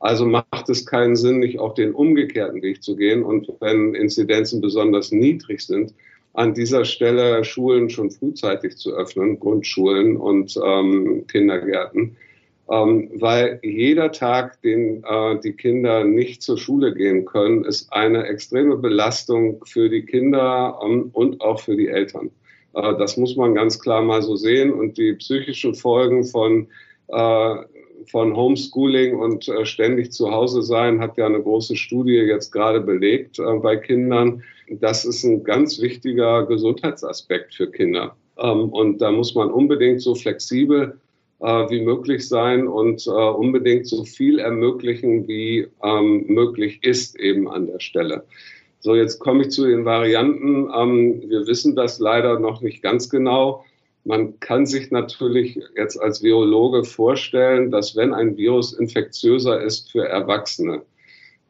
Also 0.00 0.26
macht 0.26 0.68
es 0.68 0.86
keinen 0.86 1.16
Sinn, 1.16 1.38
nicht 1.38 1.58
auch 1.58 1.74
den 1.74 1.94
umgekehrten 1.94 2.62
Weg 2.62 2.82
zu 2.82 2.96
gehen 2.96 3.22
und 3.22 3.48
wenn 3.60 3.94
Inzidenzen 3.94 4.60
besonders 4.60 5.12
niedrig 5.12 5.60
sind, 5.60 5.94
an 6.34 6.52
dieser 6.52 6.84
Stelle 6.84 7.44
Schulen 7.44 7.88
schon 7.88 8.10
frühzeitig 8.10 8.76
zu 8.76 8.92
öffnen, 8.92 9.38
Grundschulen 9.38 10.16
und 10.16 10.58
ähm, 10.62 11.26
Kindergärten 11.28 12.16
ähm, 12.70 13.10
weil 13.16 13.60
jeder 13.62 14.10
Tag, 14.10 14.60
den 14.62 15.04
äh, 15.04 15.38
die 15.40 15.52
Kinder 15.52 16.04
nicht 16.04 16.42
zur 16.42 16.56
Schule 16.56 16.94
gehen 16.94 17.26
können, 17.26 17.64
ist 17.64 17.92
eine 17.92 18.24
extreme 18.26 18.76
Belastung 18.76 19.62
für 19.66 19.90
die 19.90 20.06
Kinder 20.06 20.78
ähm, 20.82 21.10
und 21.12 21.40
auch 21.42 21.60
für 21.60 21.76
die 21.76 21.88
Eltern. 21.88 22.30
Äh, 22.74 22.96
das 22.96 23.18
muss 23.18 23.36
man 23.36 23.54
ganz 23.54 23.78
klar 23.78 24.00
mal 24.02 24.22
so 24.22 24.36
sehen. 24.36 24.72
Und 24.72 24.96
die 24.96 25.12
psychischen 25.14 25.74
Folgen 25.74 26.24
von, 26.24 26.68
äh, 27.08 27.54
von 28.10 28.34
Homeschooling 28.34 29.16
und 29.16 29.46
äh, 29.48 29.66
ständig 29.66 30.12
zu 30.12 30.30
Hause 30.30 30.62
sein 30.62 31.00
hat 31.00 31.18
ja 31.18 31.26
eine 31.26 31.42
große 31.42 31.76
Studie 31.76 32.14
jetzt 32.14 32.50
gerade 32.50 32.80
belegt 32.80 33.38
äh, 33.38 33.58
bei 33.58 33.76
Kindern. 33.76 34.42
Das 34.70 35.04
ist 35.04 35.22
ein 35.24 35.44
ganz 35.44 35.82
wichtiger 35.82 36.46
Gesundheitsaspekt 36.46 37.54
für 37.54 37.70
Kinder. 37.70 38.16
Ähm, 38.38 38.70
und 38.70 39.02
da 39.02 39.12
muss 39.12 39.34
man 39.34 39.50
unbedingt 39.50 40.00
so 40.00 40.14
flexibel 40.14 40.98
wie 41.44 41.82
möglich 41.82 42.28
sein 42.28 42.66
und 42.66 43.06
äh, 43.06 43.10
unbedingt 43.10 43.86
so 43.86 44.04
viel 44.04 44.38
ermöglichen, 44.38 45.28
wie 45.28 45.68
ähm, 45.82 46.24
möglich 46.26 46.82
ist 46.82 47.18
eben 47.18 47.48
an 47.48 47.66
der 47.66 47.80
Stelle. 47.80 48.24
So, 48.80 48.94
jetzt 48.94 49.18
komme 49.18 49.42
ich 49.42 49.50
zu 49.50 49.66
den 49.66 49.84
Varianten. 49.84 50.70
Ähm, 50.74 51.22
wir 51.28 51.46
wissen 51.46 51.74
das 51.74 51.98
leider 52.00 52.38
noch 52.38 52.60
nicht 52.60 52.82
ganz 52.82 53.08
genau. 53.08 53.64
Man 54.04 54.38
kann 54.40 54.66
sich 54.66 54.90
natürlich 54.90 55.58
jetzt 55.76 55.98
als 55.98 56.22
Virologe 56.22 56.84
vorstellen, 56.84 57.70
dass 57.70 57.96
wenn 57.96 58.12
ein 58.12 58.36
Virus 58.36 58.74
infektiöser 58.74 59.62
ist 59.62 59.90
für 59.90 60.06
Erwachsene, 60.06 60.82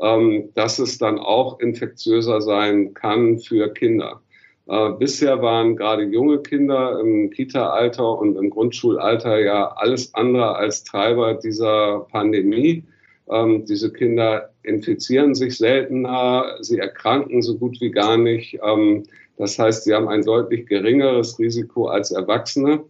ähm, 0.01 0.51
dass 0.55 0.79
es 0.79 0.99
dann 0.99 1.19
auch 1.19 1.59
infektiöser 1.59 2.41
sein 2.41 2.95
kann 2.95 3.41
für 3.41 3.73
Kinder. 3.73 4.21
Äh, 4.67 4.91
bisher 4.99 5.43
waren 5.43 5.77
gerade 5.77 6.05
junge 6.05 6.39
Kinder 6.39 6.99
im 7.01 7.31
Kita-Alter 7.31 8.19
und 8.19 8.37
im 8.37 8.51
Grundschulalter 8.51 9.39
ja 9.39 9.69
alles 9.77 10.15
andere 10.15 10.57
als 10.57 10.85
Treiber 10.85 11.35
dieser 11.35 12.07
Pandemie. 12.11 12.85
Ähm, 13.29 13.65
diese 13.67 13.93
Kinder 13.93 14.51
infizieren 14.63 15.35
sich 15.35 15.57
seltener, 15.59 16.57
sie 16.61 16.79
erkranken 16.79 17.43
so 17.43 17.59
gut 17.59 17.81
wie 17.81 17.91
gar 17.91 18.17
nicht. 18.17 18.59
Ähm, 18.63 19.05
das 19.37 19.59
heißt, 19.59 19.85
sie 19.85 19.95
haben 19.95 20.09
ein 20.09 20.23
deutlich 20.23 20.67
geringeres 20.67 21.39
Risiko 21.39 21.87
als 21.89 22.11
Erwachsene. 22.11 22.85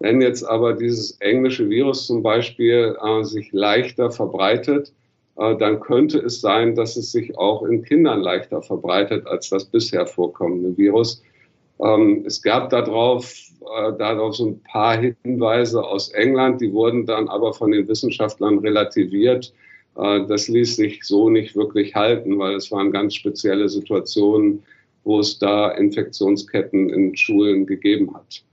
Wenn 0.00 0.20
jetzt 0.20 0.42
aber 0.42 0.72
dieses 0.72 1.20
englische 1.20 1.68
Virus 1.68 2.06
zum 2.06 2.22
Beispiel 2.24 2.96
äh, 3.00 3.22
sich 3.22 3.52
leichter 3.52 4.10
verbreitet, 4.10 4.92
dann 5.34 5.80
könnte 5.80 6.18
es 6.18 6.40
sein, 6.40 6.74
dass 6.74 6.96
es 6.96 7.10
sich 7.10 7.38
auch 7.38 7.62
in 7.62 7.82
Kindern 7.82 8.20
leichter 8.20 8.60
verbreitet 8.62 9.26
als 9.26 9.48
das 9.48 9.64
bisher 9.64 10.06
vorkommende 10.06 10.76
Virus. 10.76 11.22
Ähm, 11.82 12.22
es 12.26 12.40
gab 12.42 12.70
darauf, 12.70 13.34
äh, 13.60 13.92
darauf 13.98 14.36
so 14.36 14.46
ein 14.46 14.60
paar 14.62 14.98
Hinweise 15.24 15.82
aus 15.82 16.10
England, 16.10 16.60
die 16.60 16.72
wurden 16.72 17.06
dann 17.06 17.28
aber 17.28 17.52
von 17.52 17.72
den 17.72 17.88
Wissenschaftlern 17.88 18.58
relativiert. 18.58 19.52
Äh, 19.96 20.26
das 20.26 20.48
ließ 20.48 20.76
sich 20.76 21.02
so 21.02 21.28
nicht 21.28 21.56
wirklich 21.56 21.94
halten, 21.94 22.38
weil 22.38 22.54
es 22.54 22.70
waren 22.70 22.92
ganz 22.92 23.14
spezielle 23.14 23.68
Situationen, 23.68 24.62
wo 25.04 25.18
es 25.18 25.38
da 25.38 25.72
Infektionsketten 25.72 26.90
in 26.90 27.16
Schulen 27.16 27.66
gegeben 27.66 28.14
hat 28.14 28.44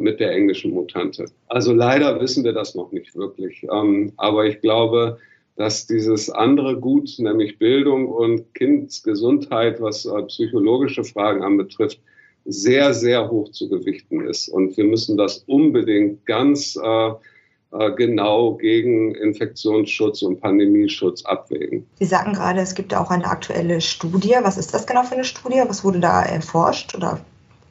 mit 0.00 0.18
der 0.18 0.32
englischen 0.32 0.72
Mutante. 0.72 1.26
Also 1.46 1.72
leider 1.72 2.20
wissen 2.20 2.42
wir 2.42 2.52
das 2.52 2.74
noch 2.74 2.90
nicht 2.90 3.14
wirklich. 3.14 3.64
Ähm, 3.72 4.12
aber 4.16 4.46
ich 4.46 4.60
glaube, 4.60 5.18
dass 5.60 5.86
dieses 5.86 6.30
andere 6.30 6.80
Gut, 6.80 7.16
nämlich 7.18 7.58
Bildung 7.58 8.08
und 8.08 8.54
Kindsgesundheit, 8.54 9.78
was 9.78 10.06
äh, 10.06 10.22
psychologische 10.22 11.04
Fragen 11.04 11.42
anbetrifft, 11.42 12.00
sehr, 12.46 12.94
sehr 12.94 13.30
hoch 13.30 13.50
zu 13.50 13.68
gewichten 13.68 14.22
ist. 14.22 14.48
Und 14.48 14.74
wir 14.78 14.84
müssen 14.84 15.18
das 15.18 15.44
unbedingt 15.46 16.24
ganz 16.24 16.78
äh, 16.82 17.10
äh, 17.72 17.92
genau 17.94 18.54
gegen 18.54 19.14
Infektionsschutz 19.14 20.22
und 20.22 20.40
Pandemieschutz 20.40 21.26
abwägen. 21.26 21.84
Sie 21.98 22.06
sagten 22.06 22.32
gerade, 22.32 22.60
es 22.60 22.74
gibt 22.74 22.94
auch 22.94 23.10
eine 23.10 23.26
aktuelle 23.26 23.82
Studie. 23.82 24.36
Was 24.40 24.56
ist 24.56 24.72
das 24.72 24.86
genau 24.86 25.02
für 25.02 25.16
eine 25.16 25.24
Studie? 25.24 25.60
Was 25.66 25.84
wurde 25.84 26.00
da 26.00 26.22
erforscht 26.22 26.94
oder 26.94 27.20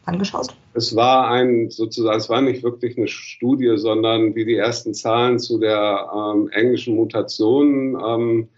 angeschaut? 0.05 0.55
Es 0.73 0.95
war 0.95 1.29
ein 1.29 1.69
sozusagen, 1.69 2.17
es 2.17 2.29
war 2.29 2.41
nicht 2.41 2.63
wirklich 2.63 2.97
eine 2.97 3.07
Studie, 3.07 3.73
sondern 3.77 4.35
wie 4.35 4.45
die 4.45 4.55
ersten 4.55 4.93
Zahlen 4.93 5.39
zu 5.39 5.57
der 5.59 6.09
ähm, 6.15 6.49
englischen 6.51 6.95
Mutation 6.95 7.99
ähm, 8.05 8.49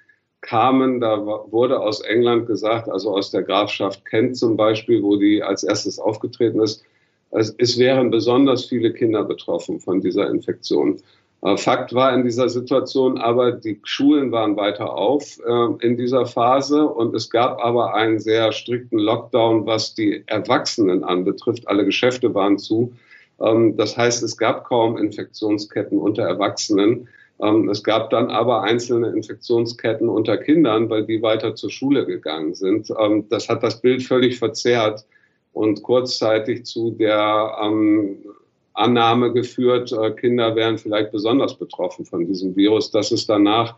kamen, 0.41 0.99
da 0.99 1.25
wurde 1.25 1.79
aus 1.79 2.01
England 2.01 2.47
gesagt, 2.47 2.89
also 2.89 3.15
aus 3.15 3.31
der 3.31 3.43
Grafschaft 3.43 4.05
Kent 4.05 4.35
zum 4.35 4.57
Beispiel, 4.57 5.01
wo 5.03 5.15
die 5.15 5.41
als 5.41 5.63
erstes 5.63 5.99
aufgetreten 5.99 6.59
ist, 6.59 6.83
es, 7.31 7.55
es 7.57 7.77
wären 7.77 8.11
besonders 8.11 8.65
viele 8.65 8.91
Kinder 8.91 9.23
betroffen 9.23 9.79
von 9.79 10.01
dieser 10.01 10.29
Infektion. 10.29 11.01
Äh, 11.41 11.57
Fakt 11.57 11.93
war 11.93 12.13
in 12.13 12.23
dieser 12.23 12.49
Situation 12.49 13.17
aber, 13.17 13.51
die 13.51 13.79
Schulen 13.83 14.31
waren 14.31 14.55
weiter 14.57 14.93
auf 14.93 15.39
äh, 15.45 15.85
in 15.85 15.97
dieser 15.97 16.25
Phase 16.25 16.85
und 16.85 17.15
es 17.15 17.29
gab 17.29 17.59
aber 17.59 17.95
einen 17.95 18.19
sehr 18.19 18.51
strikten 18.51 18.99
Lockdown, 18.99 19.65
was 19.65 19.95
die 19.95 20.23
Erwachsenen 20.27 21.03
anbetrifft. 21.03 21.67
Alle 21.67 21.85
Geschäfte 21.85 22.33
waren 22.33 22.57
zu. 22.57 22.93
Ähm, 23.39 23.75
das 23.75 23.97
heißt, 23.97 24.21
es 24.23 24.37
gab 24.37 24.65
kaum 24.65 24.97
Infektionsketten 24.97 25.97
unter 25.97 26.23
Erwachsenen. 26.23 27.07
Ähm, 27.41 27.69
es 27.69 27.83
gab 27.83 28.11
dann 28.11 28.29
aber 28.29 28.61
einzelne 28.61 29.09
Infektionsketten 29.09 30.09
unter 30.09 30.37
Kindern, 30.37 30.89
weil 30.89 31.05
die 31.05 31.23
weiter 31.23 31.55
zur 31.55 31.71
Schule 31.71 32.05
gegangen 32.05 32.53
sind. 32.53 32.91
Ähm, 32.99 33.25
das 33.29 33.49
hat 33.49 33.63
das 33.63 33.81
Bild 33.81 34.03
völlig 34.03 34.37
verzerrt 34.37 35.05
und 35.53 35.81
kurzzeitig 35.81 36.65
zu 36.65 36.91
der 36.91 37.57
ähm, 37.63 38.17
Annahme 38.73 39.33
geführt, 39.33 39.91
äh, 39.91 40.11
Kinder 40.11 40.55
wären 40.55 40.77
vielleicht 40.77 41.11
besonders 41.11 41.57
betroffen 41.57 42.05
von 42.05 42.25
diesem 42.25 42.55
Virus. 42.55 42.91
Das 42.91 43.11
ist 43.11 43.29
danach 43.29 43.75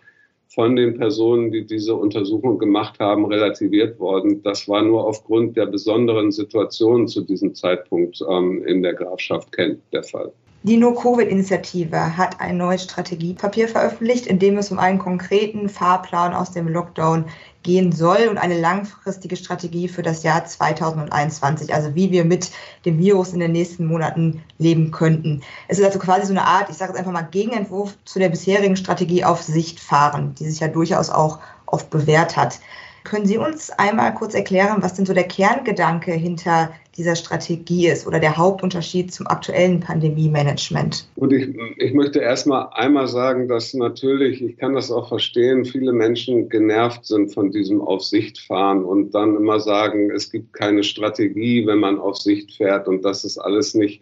von 0.48 0.76
den 0.76 0.98
Personen, 0.98 1.52
die 1.52 1.66
diese 1.66 1.96
Untersuchung 1.96 2.60
gemacht 2.60 3.00
haben, 3.00 3.26
relativiert 3.26 4.00
worden. 4.00 4.44
Das 4.44 4.68
war 4.68 4.84
nur 4.84 5.06
aufgrund 5.08 5.58
der 5.58 5.66
besonderen 5.66 6.32
Situation 6.32 7.08
zu 7.08 7.22
diesem 7.22 7.56
Zeitpunkt 7.56 8.20
ähm, 8.30 8.64
in 8.66 8.84
der 8.84 8.94
Grafschaft 8.94 9.52
Kent 9.52 9.80
der 9.92 10.04
Fall. 10.04 10.32
Die 10.66 10.78
No-Covid-Initiative 10.78 12.16
hat 12.16 12.40
ein 12.40 12.56
neues 12.56 12.84
Strategiepapier 12.84 13.68
veröffentlicht, 13.68 14.28
in 14.28 14.40
dem 14.40 14.58
es 14.58 14.72
um 14.72 14.80
einen 14.80 14.98
konkreten 14.98 15.68
Fahrplan 15.68 16.34
aus 16.34 16.52
dem 16.52 16.70
Lockdown 16.70 17.26
gehen 17.64 17.92
soll 17.92 18.28
und 18.30 18.38
eine 18.38 18.60
langfristige 18.60 19.36
Strategie 19.36 19.88
für 19.88 20.02
das 20.02 20.24
Jahr 20.24 20.46
2021, 20.46 21.74
also 21.74 21.96
wie 21.96 22.12
wir 22.12 22.26
mit 22.26 22.52
dem 22.86 23.00
Virus 23.00 23.34
in 23.34 23.40
den 23.40 23.54
nächsten 23.54 23.86
Monaten 23.86 24.44
leben 24.58 24.92
könnten. 24.92 25.42
Es 25.68 25.80
ist 25.80 25.86
also 25.86 26.00
quasi 26.00 26.28
so 26.28 26.34
eine 26.34 26.46
Art, 26.46 26.70
ich 26.70 26.78
sage 26.78 26.92
jetzt 26.92 27.00
einfach 27.00 27.12
mal, 27.12 27.22
Gegenentwurf 27.24 27.98
zu 28.06 28.20
der 28.20 28.30
bisherigen 28.30 28.76
Strategie 28.76 29.24
auf 29.24 29.42
Sicht 29.42 29.80
fahren, 29.80 30.36
die 30.38 30.46
sich 30.50 30.60
ja 30.60 30.68
durchaus 30.68 31.10
auch 31.10 31.40
oft 31.66 31.90
bewährt 31.90 32.38
hat. 32.38 32.60
Können 33.04 33.26
Sie 33.26 33.38
uns 33.38 33.70
einmal 33.72 34.14
kurz 34.14 34.34
erklären, 34.34 34.82
was 34.82 34.94
denn 34.94 35.06
so 35.06 35.14
der 35.14 35.28
Kerngedanke 35.28 36.14
hinter 36.14 36.72
dieser 36.98 37.16
Strategie 37.16 37.88
ist 37.88 38.06
oder 38.06 38.20
der 38.20 38.38
Hauptunterschied 38.38 39.14
zum 39.14 39.28
aktuellen 39.28 39.80
Pandemie-Management? 39.80 41.08
Und 41.16 41.34
ich, 41.34 41.50
ich 41.78 41.94
möchte 41.94 42.20
erstmal 42.20 42.70
einmal 42.74 43.08
sagen, 43.08 43.48
dass 43.48 43.74
natürlich, 43.74 44.44
ich 44.44 44.58
kann 44.58 44.74
das 44.74 44.92
auch 44.92 45.08
verstehen, 45.08 45.66
viele 45.66 45.94
Menschen 45.94 46.50
genervt 46.50 47.06
sind 47.06 47.34
von 47.34 47.52
diesem 47.52 47.82
Auf 47.82 48.04
Sicht 48.04 48.40
fahren 48.40 48.84
und 48.84 49.12
dann 49.12 49.36
immer 49.36 49.60
sagen, 49.60 50.12
es 50.12 50.32
gibt 50.32 50.54
keine 50.54 50.84
Strategie, 50.84 51.66
wenn 51.66 51.80
man 51.80 52.00
auf 52.00 52.18
Sicht 52.18 52.54
fährt 52.54 52.88
und 52.88 53.04
das 53.04 53.24
ist 53.24 53.38
alles 53.38 53.74
nicht 53.74 54.02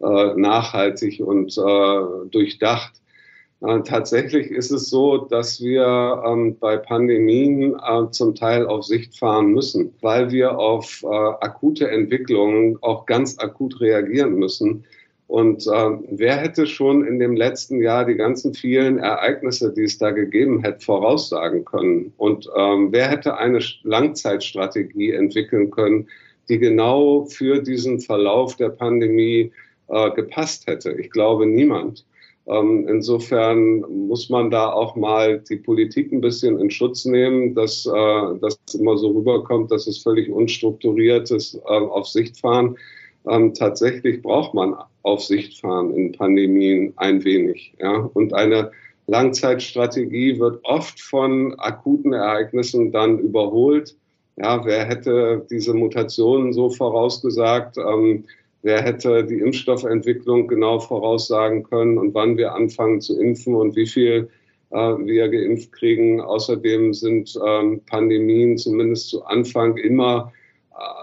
äh, 0.00 0.34
nachhaltig 0.34 1.20
und 1.20 1.56
äh, 1.56 2.28
durchdacht. 2.30 3.01
Äh, 3.62 3.82
tatsächlich 3.84 4.50
ist 4.50 4.72
es 4.72 4.90
so, 4.90 5.18
dass 5.18 5.62
wir 5.62 6.22
ähm, 6.26 6.58
bei 6.58 6.76
Pandemien 6.76 7.74
äh, 7.76 8.10
zum 8.10 8.34
Teil 8.34 8.66
auf 8.66 8.84
Sicht 8.84 9.16
fahren 9.16 9.52
müssen, 9.52 9.94
weil 10.00 10.32
wir 10.32 10.58
auf 10.58 11.02
äh, 11.04 11.06
akute 11.06 11.88
Entwicklungen 11.88 12.78
auch 12.80 13.06
ganz 13.06 13.38
akut 13.38 13.80
reagieren 13.80 14.34
müssen. 14.34 14.84
Und 15.28 15.66
äh, 15.66 15.90
wer 16.10 16.36
hätte 16.36 16.66
schon 16.66 17.06
in 17.06 17.20
dem 17.20 17.36
letzten 17.36 17.80
Jahr 17.80 18.04
die 18.04 18.16
ganzen 18.16 18.52
vielen 18.52 18.98
Ereignisse, 18.98 19.72
die 19.72 19.84
es 19.84 19.96
da 19.96 20.10
gegeben 20.10 20.62
hätte, 20.62 20.84
voraussagen 20.84 21.64
können? 21.64 22.12
Und 22.16 22.50
ähm, 22.56 22.88
wer 22.90 23.08
hätte 23.08 23.38
eine 23.38 23.60
Langzeitstrategie 23.84 25.12
entwickeln 25.12 25.70
können, 25.70 26.08
die 26.48 26.58
genau 26.58 27.26
für 27.26 27.62
diesen 27.62 28.00
Verlauf 28.00 28.56
der 28.56 28.70
Pandemie 28.70 29.52
äh, 29.86 30.10
gepasst 30.10 30.66
hätte? 30.66 30.90
Ich 30.92 31.10
glaube 31.10 31.46
niemand. 31.46 32.04
Ähm, 32.46 32.88
insofern 32.88 33.80
muss 34.08 34.28
man 34.28 34.50
da 34.50 34.72
auch 34.72 34.96
mal 34.96 35.38
die 35.48 35.56
Politik 35.56 36.12
ein 36.12 36.20
bisschen 36.20 36.58
in 36.58 36.70
Schutz 36.70 37.04
nehmen, 37.04 37.54
dass 37.54 37.86
äh, 37.86 38.38
das 38.40 38.58
immer 38.78 38.96
so 38.96 39.10
rüberkommt, 39.10 39.70
dass 39.70 39.86
es 39.86 40.02
völlig 40.02 40.28
unstrukturiert 40.28 41.30
ist, 41.30 41.54
äh, 41.54 41.58
auf 41.68 42.08
Sicht 42.08 42.40
fahren. 42.40 42.76
Ähm, 43.28 43.54
tatsächlich 43.54 44.22
braucht 44.22 44.54
man 44.54 44.74
auf 45.02 45.22
Sicht 45.22 45.60
fahren 45.60 45.94
in 45.94 46.12
Pandemien 46.12 46.92
ein 46.96 47.22
wenig. 47.24 47.74
Ja? 47.78 48.10
Und 48.12 48.34
eine 48.34 48.72
Langzeitstrategie 49.06 50.40
wird 50.40 50.60
oft 50.64 51.00
von 51.00 51.54
akuten 51.58 52.12
Ereignissen 52.12 52.90
dann 52.90 53.18
überholt. 53.18 53.96
Ja, 54.36 54.64
wer 54.64 54.86
hätte 54.86 55.46
diese 55.50 55.74
Mutationen 55.74 56.52
so 56.52 56.70
vorausgesagt? 56.70 57.76
Ähm, 57.78 58.24
Wer 58.62 58.82
hätte 58.82 59.24
die 59.24 59.40
Impfstoffentwicklung 59.40 60.46
genau 60.46 60.78
voraussagen 60.78 61.64
können 61.64 61.98
und 61.98 62.14
wann 62.14 62.36
wir 62.36 62.54
anfangen 62.54 63.00
zu 63.00 63.20
impfen 63.20 63.54
und 63.54 63.74
wie 63.74 63.86
viel 63.86 64.30
äh, 64.70 64.76
wir 64.76 65.28
geimpft 65.28 65.72
kriegen? 65.72 66.20
Außerdem 66.20 66.94
sind 66.94 67.38
ähm, 67.44 67.82
Pandemien 67.86 68.56
zumindest 68.56 69.08
zu 69.08 69.24
Anfang 69.24 69.76
immer 69.76 70.32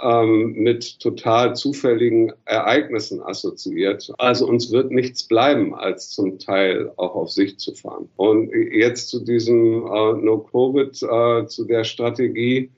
ähm, 0.03 0.53
mit 0.53 0.99
total 0.99 1.55
zufälligen 1.55 2.31
Ereignissen 2.45 3.21
assoziiert. 3.21 4.11
Also 4.17 4.47
uns 4.47 4.71
wird 4.71 4.91
nichts 4.91 5.23
bleiben, 5.23 5.75
als 5.75 6.09
zum 6.09 6.39
Teil 6.39 6.91
auch 6.97 7.15
auf 7.15 7.29
Sicht 7.29 7.59
zu 7.59 7.73
fahren. 7.73 8.09
Und 8.15 8.51
jetzt 8.51 9.09
zu 9.09 9.23
diesem 9.23 9.85
äh, 9.85 10.13
No-Covid, 10.13 11.03
äh, 11.03 11.45
zu 11.47 11.65
der 11.65 11.83
Strategie. 11.83 12.71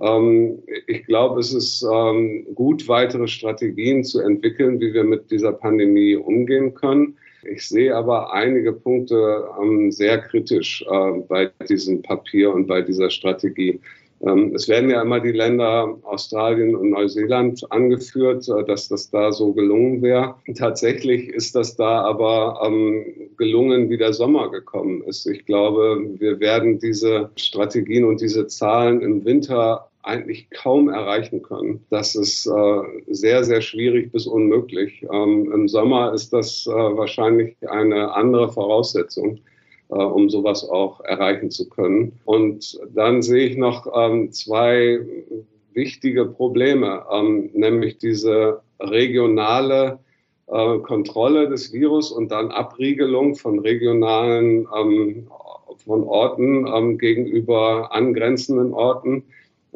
Ähm, 0.00 0.62
ich 0.86 1.04
glaube, 1.06 1.40
es 1.40 1.52
ist 1.52 1.82
ähm, 1.82 2.46
gut, 2.54 2.88
weitere 2.88 3.26
Strategien 3.28 4.04
zu 4.04 4.20
entwickeln, 4.20 4.80
wie 4.80 4.92
wir 4.92 5.04
mit 5.04 5.30
dieser 5.30 5.52
Pandemie 5.52 6.16
umgehen 6.16 6.74
können. 6.74 7.16
Ich 7.42 7.68
sehe 7.68 7.94
aber 7.94 8.32
einige 8.32 8.72
Punkte 8.72 9.46
ähm, 9.60 9.92
sehr 9.92 10.18
kritisch 10.18 10.84
äh, 10.90 11.10
bei 11.28 11.50
diesem 11.68 12.02
Papier 12.02 12.52
und 12.52 12.66
bei 12.66 12.82
dieser 12.82 13.10
Strategie. 13.10 13.80
Ähm, 14.22 14.52
es 14.54 14.68
werden 14.68 14.90
ja 14.90 15.02
immer 15.02 15.20
die 15.20 15.32
Länder 15.32 15.98
Australien 16.02 16.74
und 16.74 16.90
Neuseeland 16.90 17.70
angeführt, 17.70 18.48
äh, 18.48 18.64
dass 18.64 18.88
das 18.88 19.10
da 19.10 19.32
so 19.32 19.52
gelungen 19.52 20.02
wäre. 20.02 20.36
Tatsächlich 20.56 21.28
ist 21.28 21.54
das 21.54 21.76
da 21.76 22.02
aber 22.02 22.60
ähm, 22.64 23.04
gelungen, 23.36 23.90
wie 23.90 23.98
der 23.98 24.12
Sommer 24.12 24.50
gekommen 24.50 25.02
ist. 25.04 25.26
Ich 25.26 25.44
glaube, 25.44 26.02
wir 26.18 26.40
werden 26.40 26.78
diese 26.78 27.30
Strategien 27.36 28.04
und 28.04 28.20
diese 28.20 28.46
Zahlen 28.46 29.00
im 29.02 29.24
Winter 29.24 29.88
eigentlich 30.02 30.48
kaum 30.50 30.88
erreichen 30.88 31.42
können. 31.42 31.84
Das 31.90 32.14
ist 32.14 32.46
äh, 32.46 32.82
sehr, 33.08 33.44
sehr 33.44 33.60
schwierig 33.60 34.12
bis 34.12 34.26
unmöglich. 34.26 35.04
Ähm, 35.12 35.50
Im 35.52 35.68
Sommer 35.68 36.14
ist 36.14 36.32
das 36.32 36.66
äh, 36.66 36.70
wahrscheinlich 36.70 37.56
eine 37.68 38.14
andere 38.14 38.50
Voraussetzung. 38.52 39.40
Äh, 39.88 39.94
um 39.94 40.28
sowas 40.28 40.68
auch 40.68 40.98
erreichen 41.02 41.48
zu 41.48 41.68
können. 41.68 42.18
Und 42.24 42.76
dann 42.92 43.22
sehe 43.22 43.46
ich 43.46 43.56
noch 43.56 43.86
ähm, 43.94 44.32
zwei 44.32 44.98
wichtige 45.74 46.26
Probleme, 46.26 47.04
ähm, 47.12 47.50
nämlich 47.52 47.98
diese 47.98 48.62
regionale 48.80 50.00
äh, 50.48 50.78
Kontrolle 50.78 51.48
des 51.48 51.72
Virus 51.72 52.10
und 52.10 52.32
dann 52.32 52.50
Abriegelung 52.50 53.36
von 53.36 53.60
regionalen 53.60 54.66
ähm, 54.76 55.28
von 55.84 56.02
Orten 56.02 56.98
gegenüber 56.98 57.94
angrenzenden 57.94 58.72
Orten. 58.72 59.22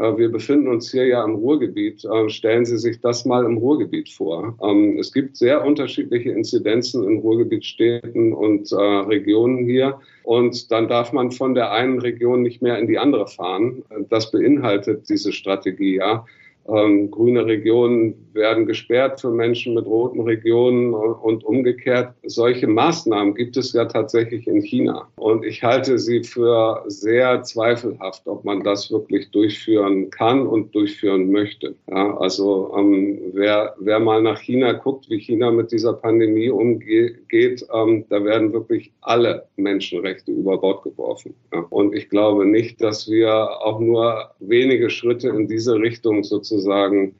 Äh, 0.00 0.16
wir 0.16 0.30
befinden 0.30 0.68
uns 0.68 0.90
hier 0.90 1.06
ja 1.06 1.24
im 1.24 1.34
Ruhrgebiet. 1.34 2.04
Äh, 2.04 2.30
stellen 2.30 2.64
Sie 2.64 2.78
sich 2.78 3.00
das 3.00 3.24
mal 3.24 3.44
im 3.44 3.58
Ruhrgebiet 3.58 4.08
vor. 4.08 4.56
Ähm, 4.62 4.98
es 4.98 5.12
gibt 5.12 5.36
sehr 5.36 5.64
unterschiedliche 5.64 6.30
Inzidenzen 6.30 7.04
in 7.04 7.18
Ruhrgebietstädten 7.18 8.32
und 8.32 8.72
äh, 8.72 8.76
Regionen 8.76 9.66
hier. 9.66 10.00
Und 10.24 10.70
dann 10.70 10.88
darf 10.88 11.12
man 11.12 11.30
von 11.30 11.54
der 11.54 11.70
einen 11.72 12.00
Region 12.00 12.42
nicht 12.42 12.62
mehr 12.62 12.78
in 12.78 12.86
die 12.86 12.98
andere 12.98 13.26
fahren. 13.26 13.82
Das 14.08 14.30
beinhaltet 14.30 15.08
diese 15.08 15.32
Strategie 15.32 15.96
ja. 15.96 16.24
Ähm, 16.68 17.10
grüne 17.10 17.46
Regionen 17.46 18.14
werden 18.32 18.66
gesperrt 18.66 19.20
für 19.20 19.30
Menschen 19.30 19.74
mit 19.74 19.86
roten 19.86 20.20
Regionen 20.20 20.94
und 20.94 21.44
umgekehrt. 21.44 22.14
Solche 22.24 22.66
Maßnahmen 22.66 23.34
gibt 23.34 23.56
es 23.56 23.72
ja 23.72 23.86
tatsächlich 23.86 24.46
in 24.46 24.60
China. 24.60 25.08
Und 25.16 25.44
ich 25.44 25.62
halte 25.62 25.98
sie 25.98 26.22
für 26.22 26.84
sehr 26.86 27.42
zweifelhaft, 27.42 28.26
ob 28.26 28.44
man 28.44 28.62
das 28.62 28.90
wirklich 28.90 29.30
durchführen 29.30 30.10
kann 30.10 30.46
und 30.46 30.74
durchführen 30.74 31.32
möchte. 31.32 31.74
Ja, 31.90 32.16
also 32.18 32.72
ähm, 32.76 33.18
wer, 33.32 33.74
wer 33.80 33.98
mal 33.98 34.22
nach 34.22 34.38
China 34.38 34.72
guckt, 34.72 35.10
wie 35.10 35.18
China 35.18 35.50
mit 35.50 35.72
dieser 35.72 35.94
Pandemie 35.94 36.50
umgeht, 36.50 37.66
ähm, 37.74 38.04
da 38.08 38.24
werden 38.24 38.52
wirklich 38.52 38.92
alle 39.00 39.46
Menschenrechte 39.56 40.30
über 40.30 40.58
Bord 40.58 40.84
geworfen. 40.84 41.34
Ja. 41.52 41.66
Und 41.70 41.94
ich 41.94 42.08
glaube 42.08 42.46
nicht, 42.46 42.80
dass 42.80 43.10
wir 43.10 43.32
auch 43.34 43.80
nur 43.80 44.30
wenige 44.38 44.90
Schritte 44.90 45.28
in 45.30 45.48
diese 45.48 45.74
Richtung 45.74 46.22
sozusagen 46.22 46.49
sozusagen 46.50 47.14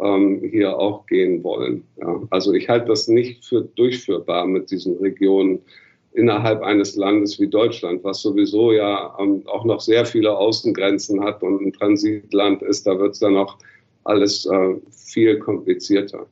ähm, 0.00 0.40
hier 0.50 0.78
auch 0.78 1.06
gehen 1.06 1.42
wollen. 1.42 1.84
Ja. 1.96 2.22
Also 2.30 2.52
ich 2.52 2.68
halte 2.68 2.86
das 2.86 3.08
nicht 3.08 3.44
für 3.44 3.62
durchführbar 3.62 4.46
mit 4.46 4.70
diesen 4.70 4.96
Regionen 4.98 5.60
innerhalb 6.12 6.62
eines 6.62 6.94
Landes 6.96 7.40
wie 7.40 7.48
Deutschland, 7.48 8.04
was 8.04 8.22
sowieso 8.22 8.72
ja 8.72 9.16
ähm, 9.18 9.42
auch 9.46 9.64
noch 9.64 9.80
sehr 9.80 10.06
viele 10.06 10.36
Außengrenzen 10.36 11.22
hat 11.22 11.42
und 11.42 11.60
ein 11.60 11.72
Transitland 11.72 12.62
ist, 12.62 12.86
da 12.86 12.98
wird 12.98 13.14
es 13.14 13.18
dann 13.18 13.36
auch 13.36 13.58
alles 14.04 14.46
äh, 14.46 14.74
viel 14.90 15.38
komplizierter. 15.38 16.26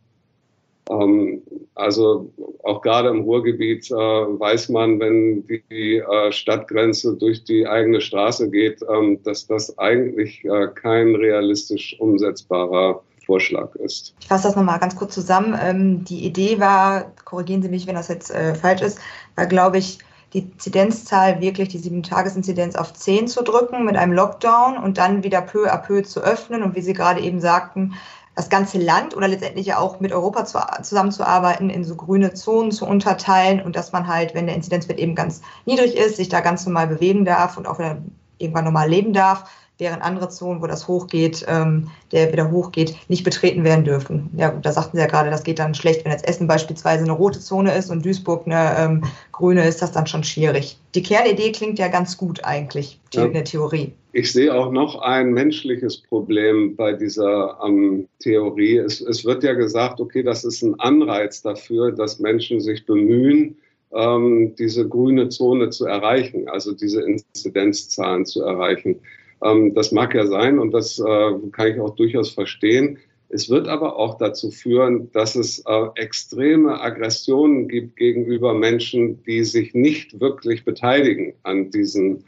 Ähm, 0.92 1.42
also 1.74 2.32
auch 2.62 2.82
gerade 2.82 3.08
im 3.08 3.22
Ruhrgebiet 3.22 3.90
äh, 3.90 3.94
weiß 3.94 4.68
man, 4.68 5.00
wenn 5.00 5.46
die 5.46 5.96
äh, 5.96 6.32
Stadtgrenze 6.32 7.16
durch 7.16 7.44
die 7.44 7.66
eigene 7.66 8.00
Straße 8.00 8.50
geht, 8.50 8.80
ähm, 8.88 9.22
dass 9.22 9.46
das 9.46 9.78
eigentlich 9.78 10.44
äh, 10.44 10.68
kein 10.74 11.14
realistisch 11.14 11.96
umsetzbarer 11.98 13.02
Vorschlag 13.24 13.74
ist. 13.76 14.14
Ich 14.20 14.28
fasse 14.28 14.48
das 14.48 14.56
nochmal 14.56 14.80
ganz 14.80 14.96
kurz 14.96 15.14
zusammen. 15.14 15.56
Ähm, 15.60 16.04
die 16.04 16.24
Idee 16.24 16.60
war, 16.60 17.12
korrigieren 17.24 17.62
Sie 17.62 17.68
mich, 17.68 17.86
wenn 17.86 17.94
das 17.94 18.08
jetzt 18.08 18.30
äh, 18.30 18.54
falsch 18.54 18.82
ist, 18.82 18.98
war, 19.36 19.46
glaube 19.46 19.78
ich, 19.78 19.98
die 20.32 20.40
Inzidenzzahl 20.40 21.40
wirklich, 21.40 21.68
die 21.68 21.78
Sieben-Tages-Inzidenz 21.78 22.74
auf 22.74 22.94
10 22.94 23.28
zu 23.28 23.42
drücken 23.42 23.84
mit 23.84 23.96
einem 23.96 24.14
Lockdown 24.14 24.78
und 24.78 24.98
dann 24.98 25.24
wieder 25.24 25.42
peu 25.42 25.70
à 25.70 25.76
peu 25.76 26.02
zu 26.02 26.20
öffnen 26.20 26.62
und 26.62 26.74
wie 26.74 26.80
Sie 26.80 26.94
gerade 26.94 27.20
eben 27.20 27.40
sagten, 27.40 27.94
das 28.34 28.48
ganze 28.48 28.78
Land 28.78 29.14
oder 29.16 29.28
letztendlich 29.28 29.66
ja 29.66 29.78
auch 29.78 30.00
mit 30.00 30.12
Europa 30.12 30.44
zu, 30.44 30.58
zusammenzuarbeiten, 30.82 31.68
in 31.68 31.84
so 31.84 31.96
grüne 31.96 32.32
Zonen 32.32 32.72
zu 32.72 32.86
unterteilen 32.86 33.60
und 33.60 33.76
dass 33.76 33.92
man 33.92 34.06
halt, 34.06 34.34
wenn 34.34 34.46
der 34.46 34.56
Inzidenzwert 34.56 34.98
eben 34.98 35.14
ganz 35.14 35.42
niedrig 35.66 35.96
ist, 35.96 36.16
sich 36.16 36.28
da 36.28 36.40
ganz 36.40 36.64
normal 36.64 36.86
bewegen 36.86 37.24
darf 37.24 37.56
und 37.56 37.66
auch 37.66 37.78
wieder 37.78 37.98
irgendwann 38.38 38.64
normal 38.64 38.88
leben 38.88 39.12
darf 39.12 39.44
während 39.82 40.02
andere 40.02 40.28
Zonen, 40.28 40.62
wo 40.62 40.66
das 40.66 40.86
hochgeht, 40.86 41.44
ähm, 41.48 41.88
der 42.12 42.32
wieder 42.32 42.50
hochgeht, 42.50 42.94
nicht 43.08 43.24
betreten 43.24 43.64
werden 43.64 43.84
dürfen. 43.84 44.30
Ja, 44.36 44.50
da 44.50 44.72
sagten 44.72 44.96
Sie 44.96 45.02
ja 45.02 45.08
gerade, 45.08 45.28
das 45.30 45.42
geht 45.42 45.58
dann 45.58 45.74
schlecht, 45.74 46.04
wenn 46.04 46.12
jetzt 46.12 46.26
Essen 46.26 46.46
beispielsweise 46.46 47.02
eine 47.02 47.12
rote 47.12 47.40
Zone 47.40 47.74
ist 47.74 47.90
und 47.90 48.04
Duisburg 48.04 48.46
eine 48.46 48.76
ähm, 48.78 49.04
grüne, 49.32 49.66
ist 49.66 49.82
das 49.82 49.92
dann 49.92 50.06
schon 50.06 50.22
schwierig. 50.24 50.78
Die 50.94 51.02
Kernidee 51.02 51.52
klingt 51.52 51.78
ja 51.78 51.88
ganz 51.88 52.16
gut 52.16 52.44
eigentlich, 52.44 53.00
ja. 53.12 53.24
in 53.24 53.32
der 53.32 53.44
Theorie. 53.44 53.92
Ich 54.14 54.30
sehe 54.30 54.54
auch 54.54 54.70
noch 54.70 55.00
ein 55.00 55.32
menschliches 55.32 55.96
Problem 55.96 56.76
bei 56.76 56.92
dieser 56.92 57.58
ähm, 57.66 58.06
Theorie. 58.20 58.76
Es, 58.76 59.00
es, 59.00 59.24
wird 59.24 59.42
ja 59.42 59.54
gesagt, 59.54 60.00
okay, 60.00 60.22
das 60.22 60.44
ist 60.44 60.62
ein 60.62 60.78
Anreiz 60.78 61.42
dafür, 61.42 61.92
dass 61.92 62.20
Menschen 62.20 62.60
sich 62.60 62.84
bemühen, 62.84 63.56
ähm, 63.94 64.54
diese 64.58 64.86
grüne 64.86 65.28
Zone 65.30 65.70
zu 65.70 65.86
erreichen, 65.86 66.48
also 66.48 66.72
diese 66.72 67.02
Inzidenzzahlen 67.02 68.26
zu 68.26 68.42
erreichen. 68.42 69.00
Ähm, 69.42 69.74
das 69.74 69.92
mag 69.92 70.14
ja 70.14 70.26
sein 70.26 70.58
und 70.58 70.72
das 70.72 70.98
äh, 70.98 71.32
kann 71.52 71.68
ich 71.68 71.80
auch 71.80 71.94
durchaus 71.96 72.30
verstehen. 72.30 72.98
Es 73.28 73.48
wird 73.48 73.66
aber 73.66 73.96
auch 73.96 74.18
dazu 74.18 74.50
führen, 74.50 75.10
dass 75.12 75.36
es 75.36 75.64
äh, 75.66 75.86
extreme 75.94 76.80
Aggressionen 76.80 77.66
gibt 77.66 77.96
gegenüber 77.96 78.52
Menschen, 78.52 79.22
die 79.24 79.42
sich 79.44 79.72
nicht 79.72 80.20
wirklich 80.20 80.64
beteiligen 80.64 81.34
an 81.42 81.70
diesen 81.70 82.24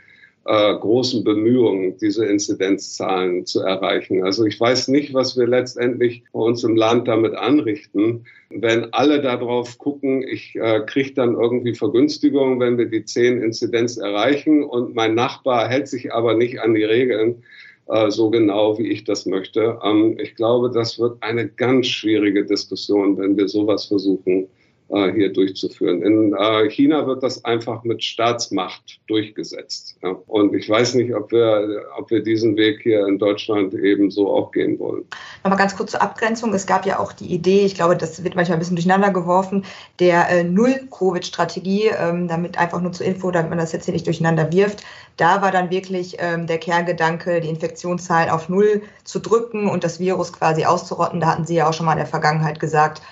äh, 0.47 0.75
großen 0.75 1.25
Bemühungen, 1.25 1.97
diese 1.99 2.27
Inzidenzzahlen 2.27 3.47
zu 3.47 3.61
erreichen. 3.61 4.25
Also 4.25 4.45
ich 4.45 4.61
weiß 4.61 4.89
nicht, 4.89 5.15
was 5.15 5.37
wir 5.39 5.47
letztendlich 5.47 6.23
bei 6.33 6.41
uns 6.41 6.65
im 6.65 6.77
Land 6.77 7.09
damit 7.09 7.35
anrichten, 7.35 8.27
wenn 8.51 8.93
alle 8.93 9.23
darauf 9.23 9.79
gucken, 9.79 10.23
ich 10.23 10.55
äh, 10.57 10.81
kriege 10.87 11.15
dann 11.15 11.35
irgendwie 11.35 11.75
Vergünstigungen, 11.75 12.61
wenn 12.61 12.79
wir 12.79 12.87
die 12.87 13.05
10 13.05 13.43
Inzidenz 13.43 13.97
erreichen 13.97 14.63
und 14.63 14.95
mein 14.95 15.15
Nachbar 15.15 15.69
hält 15.69 15.89
sich 15.89 16.13
aber 16.13 16.35
nicht 16.35 16.61
an 16.61 16.75
die 16.75 16.85
Regeln 16.85 17.43
äh, 17.89 18.11
so 18.11 18.31
genau, 18.31 18.79
wie 18.79 18.89
ich 18.89 19.05
das 19.05 19.27
möchte. 19.27 19.79
Ähm, 19.83 20.19
ich 20.21 20.35
glaube, 20.35 20.71
das 20.71 20.99
wird 20.99 21.23
eine 21.23 21.49
ganz 21.49 21.87
schwierige 21.87 22.45
Diskussion, 22.45 23.17
wenn 23.19 23.37
wir 23.37 23.49
sowas 23.49 23.87
versuchen 23.87 24.49
äh, 24.95 25.13
hier 25.13 25.33
durchzuführen. 25.33 26.03
In 26.03 26.35
äh, 26.35 26.71
China 26.71 27.07
wird 27.07 27.23
das 27.23 27.45
einfach 27.45 27.83
mit 27.85 28.03
Staatsmacht 28.03 29.01
durchgesetzt. 29.07 29.97
Ja. 30.03 30.17
Und 30.27 30.55
ich 30.55 30.69
weiß 30.69 30.95
nicht, 30.95 31.15
ob 31.15 31.33
wir, 31.33 31.83
ob 31.99 32.11
wir 32.11 32.23
diesen 32.23 32.57
Weg 32.57 32.81
hier 32.83 33.07
in 33.07 33.19
Deutschland 33.19 33.75
eben 33.75 34.11
so 34.11 34.31
auch 34.31 34.53
gehen 34.53 34.79
wollen. 34.79 35.05
Nochmal 35.43 35.59
ganz 35.59 35.77
kurz 35.77 35.93
zur 35.93 36.03
Abgrenzung. 36.03 36.55
Es 36.55 36.67
gab 36.67 36.87
ja 36.87 36.99
auch 36.99 37.13
die 37.13 37.27
Idee, 37.27 37.65
ich 37.65 37.75
glaube, 37.75 37.97
das 37.97 38.23
wird 38.23 38.37
manchmal 38.37 38.57
ein 38.57 38.61
bisschen 38.61 38.77
durcheinander 38.77 39.11
geworfen, 39.11 39.65
der 39.99 40.29
äh, 40.31 40.45
Null-Covid-Strategie, 40.45 41.91
ähm, 41.99 42.29
damit 42.29 42.59
einfach 42.59 42.81
nur 42.81 42.93
zur 42.93 43.07
Info, 43.07 43.31
damit 43.31 43.51
man 43.51 43.59
das 43.59 43.73
jetzt 43.73 43.87
hier 43.87 43.95
nicht 43.95 44.07
durcheinander 44.07 44.53
wirft. 44.53 44.85
Da 45.17 45.43
war 45.43 45.51
dann 45.51 45.71
wirklich 45.71 46.17
ähm, 46.19 46.47
der 46.47 46.59
Kerngedanke, 46.59 47.41
die 47.41 47.49
Infektionszahlen 47.49 48.31
auf 48.31 48.49
Null 48.49 48.83
zu 49.05 49.21
drücken 49.21 49.69
und 49.69 49.85
das 49.85 50.01
Virus 50.01 50.33
quasi 50.33 50.65
auszurotten. 50.65 51.21
Da 51.21 51.29
hatten 51.29 51.47
Sie 51.47 51.55
ja 51.55 51.69
auch 51.69 51.73
schon 51.73 51.87
mal 51.87 51.93
in 51.93 51.99
der 51.99 52.07
Vergangenheit 52.07 52.59
gesagt, 52.59 53.03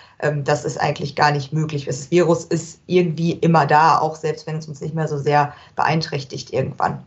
das 0.45 0.65
ist 0.65 0.79
eigentlich 0.79 1.17
gar 1.17 1.33
nicht 1.33 1.53
möglich. 1.53 1.87
Das 1.87 2.11
Virus 2.11 2.45
ist 2.45 2.81
irgendwie 2.87 3.33
immer 3.33 3.67
da, 3.67 3.99
auch 3.99 4.17
selbst 4.17 4.47
wenn 4.47 4.57
es 4.57 4.69
uns 4.69 4.81
nicht 4.81 4.95
mehr 4.95 5.09
so 5.09 5.19
sehr 5.19 5.55
beeinträchtigt 5.77 6.53
irgendwann. 6.53 7.03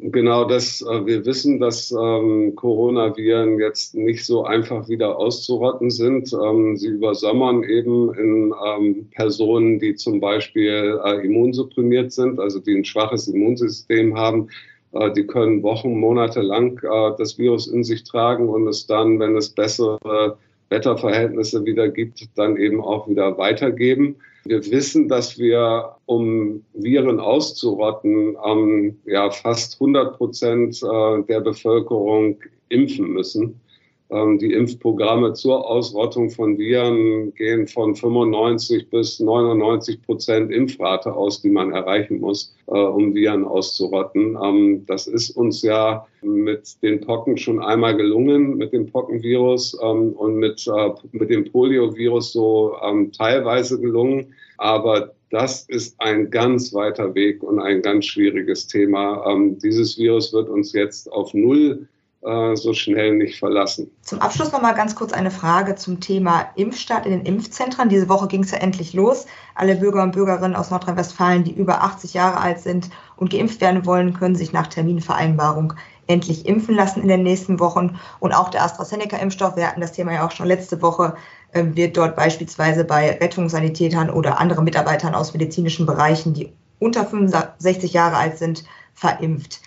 Genau, 0.00 0.44
das, 0.44 0.80
äh, 0.82 1.06
wir 1.06 1.26
wissen, 1.26 1.58
dass 1.58 1.90
ähm, 1.90 2.54
Coronaviren 2.54 3.58
jetzt 3.58 3.94
nicht 3.94 4.24
so 4.24 4.44
einfach 4.44 4.88
wieder 4.88 5.18
auszurotten 5.18 5.90
sind. 5.90 6.32
Ähm, 6.32 6.76
sie 6.76 6.88
übersommern 6.88 7.64
eben 7.64 8.14
in 8.14 8.54
ähm, 8.64 9.08
Personen, 9.10 9.80
die 9.80 9.96
zum 9.96 10.20
Beispiel 10.20 11.00
äh, 11.04 11.26
immunsupprimiert 11.26 12.12
sind, 12.12 12.38
also 12.38 12.60
die 12.60 12.76
ein 12.76 12.84
schwaches 12.84 13.26
Immunsystem 13.26 14.16
haben. 14.16 14.48
Äh, 14.92 15.12
die 15.12 15.26
können 15.26 15.62
Wochen, 15.64 15.98
Monate 15.98 16.42
lang 16.42 16.80
äh, 16.84 17.16
das 17.18 17.36
Virus 17.36 17.66
in 17.66 17.82
sich 17.82 18.04
tragen 18.04 18.48
und 18.48 18.68
es 18.68 18.86
dann, 18.86 19.18
wenn 19.18 19.36
es 19.36 19.50
bessere 19.50 20.38
Wetterverhältnisse 20.70 21.64
wieder 21.64 21.88
gibt, 21.88 22.26
dann 22.36 22.56
eben 22.56 22.80
auch 22.80 23.08
wieder 23.08 23.38
weitergeben. 23.38 24.16
Wir 24.44 24.64
wissen, 24.70 25.08
dass 25.08 25.38
wir, 25.38 25.96
um 26.06 26.64
Viren 26.72 27.20
auszurotten, 27.20 28.36
ähm, 28.46 28.98
ja, 29.04 29.30
fast 29.30 29.74
100 29.74 30.16
Prozent 30.16 30.82
äh, 30.82 31.22
der 31.24 31.40
Bevölkerung 31.40 32.38
impfen 32.68 33.12
müssen. 33.12 33.60
Ähm, 34.10 34.38
die 34.38 34.54
Impfprogramme 34.54 35.34
zur 35.34 35.68
Ausrottung 35.68 36.30
von 36.30 36.56
Viren 36.56 37.34
gehen 37.34 37.66
von 37.66 37.94
95 37.94 38.88
bis 38.88 39.20
99 39.20 40.00
Prozent 40.00 40.50
Impfrate 40.50 41.12
aus, 41.12 41.42
die 41.42 41.50
man 41.50 41.72
erreichen 41.72 42.20
muss, 42.20 42.54
äh, 42.68 42.78
um 42.78 43.14
Viren 43.14 43.44
auszurotten. 43.44 44.38
Ähm, 44.42 44.86
das 44.86 45.08
ist 45.08 45.36
uns 45.36 45.60
ja 45.60 46.06
mit 46.22 46.82
den 46.82 47.02
Pocken 47.02 47.36
schon 47.36 47.60
einmal 47.60 47.96
gelungen, 47.96 48.56
mit 48.56 48.72
dem 48.72 48.86
Pockenvirus 48.86 49.78
ähm, 49.82 50.14
und 50.14 50.36
mit, 50.36 50.66
äh, 50.66 50.90
mit 51.12 51.28
dem 51.28 51.50
Poliovirus 51.50 52.32
so 52.32 52.76
teilweise 53.16 53.78
gelungen. 53.78 54.34
Aber 54.56 55.12
das 55.30 55.68
ist 55.68 56.00
ein 56.00 56.30
ganz 56.30 56.72
weiter 56.72 57.14
Weg 57.14 57.42
und 57.42 57.60
ein 57.60 57.82
ganz 57.82 58.06
schwieriges 58.06 58.66
Thema. 58.66 59.22
dieses 59.62 59.98
Virus 59.98 60.32
wird 60.32 60.48
uns 60.48 60.72
jetzt 60.72 61.12
auf 61.12 61.34
Null 61.34 61.86
so 62.20 62.72
schnell 62.74 63.14
nicht 63.14 63.38
verlassen. 63.38 63.90
Zum 64.02 64.20
Abschluss 64.20 64.50
noch 64.50 64.60
mal 64.60 64.72
ganz 64.72 64.96
kurz 64.96 65.12
eine 65.12 65.30
Frage 65.30 65.76
zum 65.76 66.00
Thema 66.00 66.50
Impfstart 66.56 67.06
in 67.06 67.12
den 67.12 67.24
Impfzentren. 67.24 67.88
Diese 67.88 68.08
Woche 68.08 68.26
ging 68.26 68.42
es 68.42 68.50
ja 68.50 68.58
endlich 68.58 68.92
los. 68.92 69.26
Alle 69.54 69.76
Bürger 69.76 70.02
und 70.02 70.12
Bürgerinnen 70.12 70.56
aus 70.56 70.70
Nordrhein-Westfalen, 70.70 71.44
die 71.44 71.52
über 71.52 71.82
80 71.82 72.14
Jahre 72.14 72.40
alt 72.40 72.60
sind 72.60 72.90
und 73.16 73.30
geimpft 73.30 73.60
werden 73.60 73.86
wollen, 73.86 74.14
können 74.14 74.34
sich 74.34 74.52
nach 74.52 74.66
Terminvereinbarung 74.66 75.74
endlich 76.08 76.46
impfen 76.46 76.74
lassen 76.74 77.02
in 77.02 77.08
den 77.08 77.22
nächsten 77.22 77.60
Wochen. 77.60 77.98
Und 78.18 78.32
auch 78.32 78.48
der 78.48 78.64
AstraZeneca-Impfstoff, 78.64 79.56
wir 79.56 79.68
hatten 79.68 79.80
das 79.80 79.92
Thema 79.92 80.12
ja 80.12 80.26
auch 80.26 80.32
schon 80.32 80.46
letzte 80.46 80.82
Woche, 80.82 81.14
ähm, 81.54 81.76
wird 81.76 81.96
dort 81.96 82.16
beispielsweise 82.16 82.84
bei 82.84 83.12
Rettungssanitätern 83.12 84.10
oder 84.10 84.40
anderen 84.40 84.64
Mitarbeitern 84.64 85.14
aus 85.14 85.34
medizinischen 85.34 85.86
Bereichen, 85.86 86.34
die 86.34 86.52
unter 86.80 87.06
65 87.06 87.92
Jahre 87.92 88.16
alt 88.16 88.38
sind, 88.38 88.64
verimpft. 88.94 89.60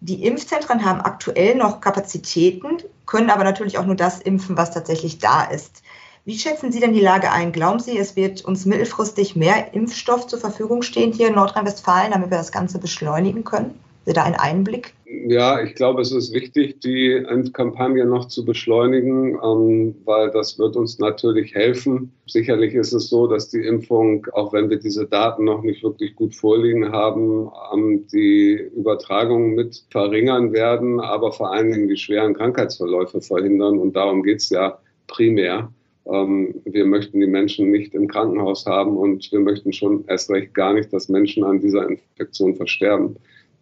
Die 0.00 0.24
Impfzentren 0.24 0.84
haben 0.84 1.00
aktuell 1.00 1.54
noch 1.54 1.80
Kapazitäten, 1.80 2.82
können 3.06 3.30
aber 3.30 3.44
natürlich 3.44 3.78
auch 3.78 3.86
nur 3.86 3.94
das 3.94 4.20
impfen, 4.20 4.56
was 4.56 4.70
tatsächlich 4.70 5.18
da 5.18 5.44
ist. 5.44 5.82
Wie 6.26 6.38
schätzen 6.38 6.72
Sie 6.72 6.80
denn 6.80 6.92
die 6.92 7.00
Lage 7.00 7.30
ein? 7.30 7.52
Glauben 7.52 7.78
Sie, 7.78 7.96
es 7.96 8.16
wird 8.16 8.44
uns 8.44 8.66
mittelfristig 8.66 9.36
mehr 9.36 9.72
Impfstoff 9.74 10.26
zur 10.26 10.40
Verfügung 10.40 10.82
stehen 10.82 11.12
hier 11.12 11.28
in 11.28 11.36
Nordrhein-Westfalen, 11.36 12.10
damit 12.10 12.30
wir 12.30 12.38
das 12.38 12.50
Ganze 12.50 12.80
beschleunigen 12.80 13.44
können? 13.44 13.78
Sie 14.04 14.12
da 14.12 14.24
einen 14.24 14.34
Einblick? 14.34 14.95
Ja, 15.08 15.62
ich 15.62 15.76
glaube, 15.76 16.02
es 16.02 16.10
ist 16.10 16.32
wichtig, 16.34 16.80
die 16.80 17.24
Kampagne 17.52 18.04
noch 18.04 18.26
zu 18.26 18.44
beschleunigen, 18.44 19.38
ähm, 19.40 19.94
weil 20.04 20.32
das 20.32 20.58
wird 20.58 20.74
uns 20.74 20.98
natürlich 20.98 21.54
helfen. 21.54 22.10
Sicherlich 22.26 22.74
ist 22.74 22.92
es 22.92 23.08
so, 23.08 23.28
dass 23.28 23.48
die 23.48 23.60
Impfung, 23.60 24.26
auch 24.32 24.52
wenn 24.52 24.68
wir 24.68 24.80
diese 24.80 25.06
Daten 25.06 25.44
noch 25.44 25.62
nicht 25.62 25.84
wirklich 25.84 26.16
gut 26.16 26.34
vorliegen 26.34 26.90
haben, 26.90 27.48
ähm, 27.72 28.08
die 28.12 28.54
Übertragung 28.76 29.54
mit 29.54 29.84
verringern 29.90 30.52
werden, 30.52 30.98
aber 30.98 31.30
vor 31.30 31.52
allen 31.52 31.70
Dingen 31.70 31.88
die 31.88 31.96
schweren 31.96 32.34
Krankheitsverläufe 32.34 33.20
verhindern. 33.20 33.78
Und 33.78 33.94
darum 33.94 34.24
geht 34.24 34.38
es 34.38 34.50
ja 34.50 34.76
primär. 35.06 35.72
Ähm, 36.06 36.62
wir 36.64 36.84
möchten 36.84 37.20
die 37.20 37.28
Menschen 37.28 37.70
nicht 37.70 37.94
im 37.94 38.08
Krankenhaus 38.08 38.66
haben 38.66 38.96
und 38.96 39.30
wir 39.30 39.40
möchten 39.40 39.72
schon 39.72 40.04
erst 40.08 40.30
recht 40.30 40.52
gar 40.52 40.72
nicht, 40.72 40.92
dass 40.92 41.08
Menschen 41.08 41.44
an 41.44 41.60
dieser 41.60 41.88
Infektion 41.88 42.56
versterben. 42.56 43.16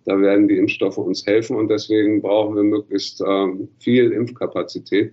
Da 0.04 0.20
werden 0.20 0.48
die 0.48 0.58
Impfstoffe 0.58 0.98
uns 0.98 1.26
helfen 1.26 1.56
und 1.56 1.68
deswegen 1.68 2.20
brauchen 2.20 2.56
wir 2.56 2.62
möglichst 2.62 3.22
ähm, 3.26 3.68
viel 3.78 4.12
Impfkapazität. 4.12 5.12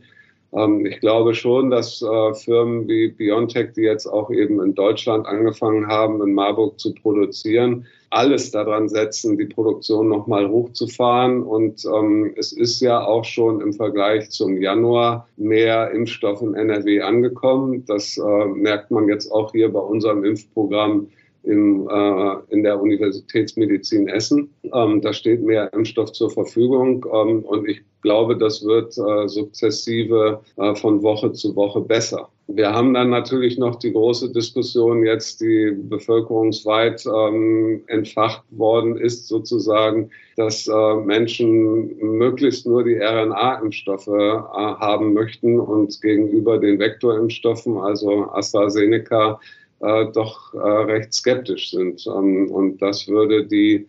Ähm, 0.54 0.86
ich 0.86 1.00
glaube 1.00 1.34
schon, 1.34 1.70
dass 1.70 2.02
äh, 2.02 2.34
Firmen 2.34 2.88
wie 2.88 3.10
BioNTech, 3.10 3.74
die 3.74 3.82
jetzt 3.82 4.08
auch 4.08 4.30
eben 4.32 4.62
in 4.62 4.76
Deutschland 4.76 5.26
angefangen 5.26 5.88
haben, 5.88 6.22
in 6.22 6.34
Marburg 6.34 6.80
zu 6.80 6.94
produzieren, 6.94 7.86
alles 8.10 8.52
daran 8.52 8.90
setzen, 8.90 9.38
die 9.38 9.46
Produktion 9.46 10.10
nochmal 10.10 10.50
hochzufahren. 10.50 11.44
Und 11.44 11.86
ähm, 11.86 12.34
es 12.36 12.52
ist 12.52 12.82
ja 12.82 13.06
auch 13.06 13.24
schon 13.24 13.62
im 13.62 13.72
Vergleich 13.72 14.30
zum 14.32 14.62
Januar 14.62 15.28
mehr 15.38 15.92
Impfstoff 15.92 16.42
in 16.42 16.54
NRW 16.54 17.02
angekommen. 17.02 17.86
Das 17.86 18.18
äh, 18.18 18.46
merkt 18.48 18.92
man 18.92 19.08
jetzt 19.08 19.32
auch 19.32 19.54
hier 19.54 19.72
bei 19.72 19.80
unserem 19.80 20.26
Impfprogramm 20.26 21.08
im, 21.44 21.88
äh, 21.90 22.36
in 22.50 22.64
der 22.64 22.82
Universitätsmedizin 22.82 24.08
Essen. 24.08 24.54
Ähm, 24.74 25.02
da 25.02 25.14
steht 25.14 25.42
mehr 25.42 25.72
Impfstoff 25.74 26.12
zur 26.12 26.30
Verfügung 26.30 27.06
ähm, 27.14 27.44
und 27.44 27.68
ich 27.68 27.82
glaube, 28.02 28.38
das 28.38 28.64
wird 28.66 28.98
äh, 28.98 29.28
sukzessive 29.28 30.42
äh, 30.58 30.76
von 30.76 31.02
Woche 31.04 31.32
zu 31.34 31.56
Woche 31.56 31.82
besser. 31.82 32.30
Wir 32.48 32.74
haben 32.74 32.94
dann 32.94 33.10
natürlich 33.10 33.58
noch 33.58 33.78
die 33.78 33.94
große 33.94 34.32
Diskussion 34.34 35.06
jetzt, 35.06 35.40
die 35.40 35.72
bevölkerungsweit 35.72 37.06
ähm, 37.06 37.84
entfacht 37.88 38.44
worden 38.50 38.98
ist, 38.98 39.28
sozusagen, 39.28 40.10
dass 40.36 40.68
äh, 40.68 40.96
Menschen 40.96 41.96
möglichst 41.98 42.66
nur 42.66 42.84
die 42.84 42.98
RNA-Impfstoffe 42.98 44.08
äh, 44.08 44.12
haben 44.12 45.14
möchten 45.14 45.60
und 45.60 46.02
gegenüber 46.02 46.58
den 46.58 46.80
Vektorimpfstoffen, 46.80 47.78
also 47.78 48.30
AstraZeneca, 48.32 49.40
doch 49.82 50.54
äh, 50.54 50.58
recht 50.58 51.14
skeptisch 51.14 51.72
sind. 51.72 52.06
Ähm, 52.08 52.50
und 52.52 52.82
das 52.82 53.08
würde 53.08 53.46
die, 53.46 53.88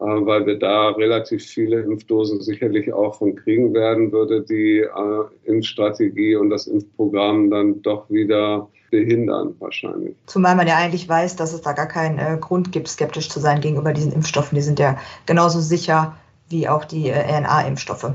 äh, 0.00 0.04
weil 0.04 0.46
wir 0.46 0.58
da 0.58 0.90
relativ 0.90 1.44
viele 1.44 1.80
Impfdosen 1.80 2.40
sicherlich 2.40 2.92
auch 2.92 3.16
von 3.16 3.36
kriegen 3.36 3.74
werden, 3.74 4.12
würde 4.12 4.42
die 4.42 4.78
äh, 4.78 5.24
Impfstrategie 5.44 6.36
und 6.36 6.50
das 6.50 6.66
Impfprogramm 6.66 7.50
dann 7.50 7.82
doch 7.82 8.08
wieder 8.10 8.68
behindern 8.90 9.54
wahrscheinlich. 9.58 10.14
Zumal 10.26 10.56
man 10.56 10.66
ja 10.66 10.76
eigentlich 10.76 11.08
weiß, 11.08 11.36
dass 11.36 11.52
es 11.52 11.60
da 11.60 11.72
gar 11.72 11.88
keinen 11.88 12.18
äh, 12.18 12.38
Grund 12.40 12.72
gibt, 12.72 12.88
skeptisch 12.88 13.28
zu 13.28 13.40
sein 13.40 13.60
gegenüber 13.60 13.92
diesen 13.92 14.12
Impfstoffen. 14.12 14.56
Die 14.56 14.62
sind 14.62 14.78
ja 14.78 14.96
genauso 15.26 15.60
sicher 15.60 16.16
wie 16.48 16.68
auch 16.68 16.84
die 16.84 17.08
äh, 17.08 17.18
RNA-Impfstoffe. 17.18 18.12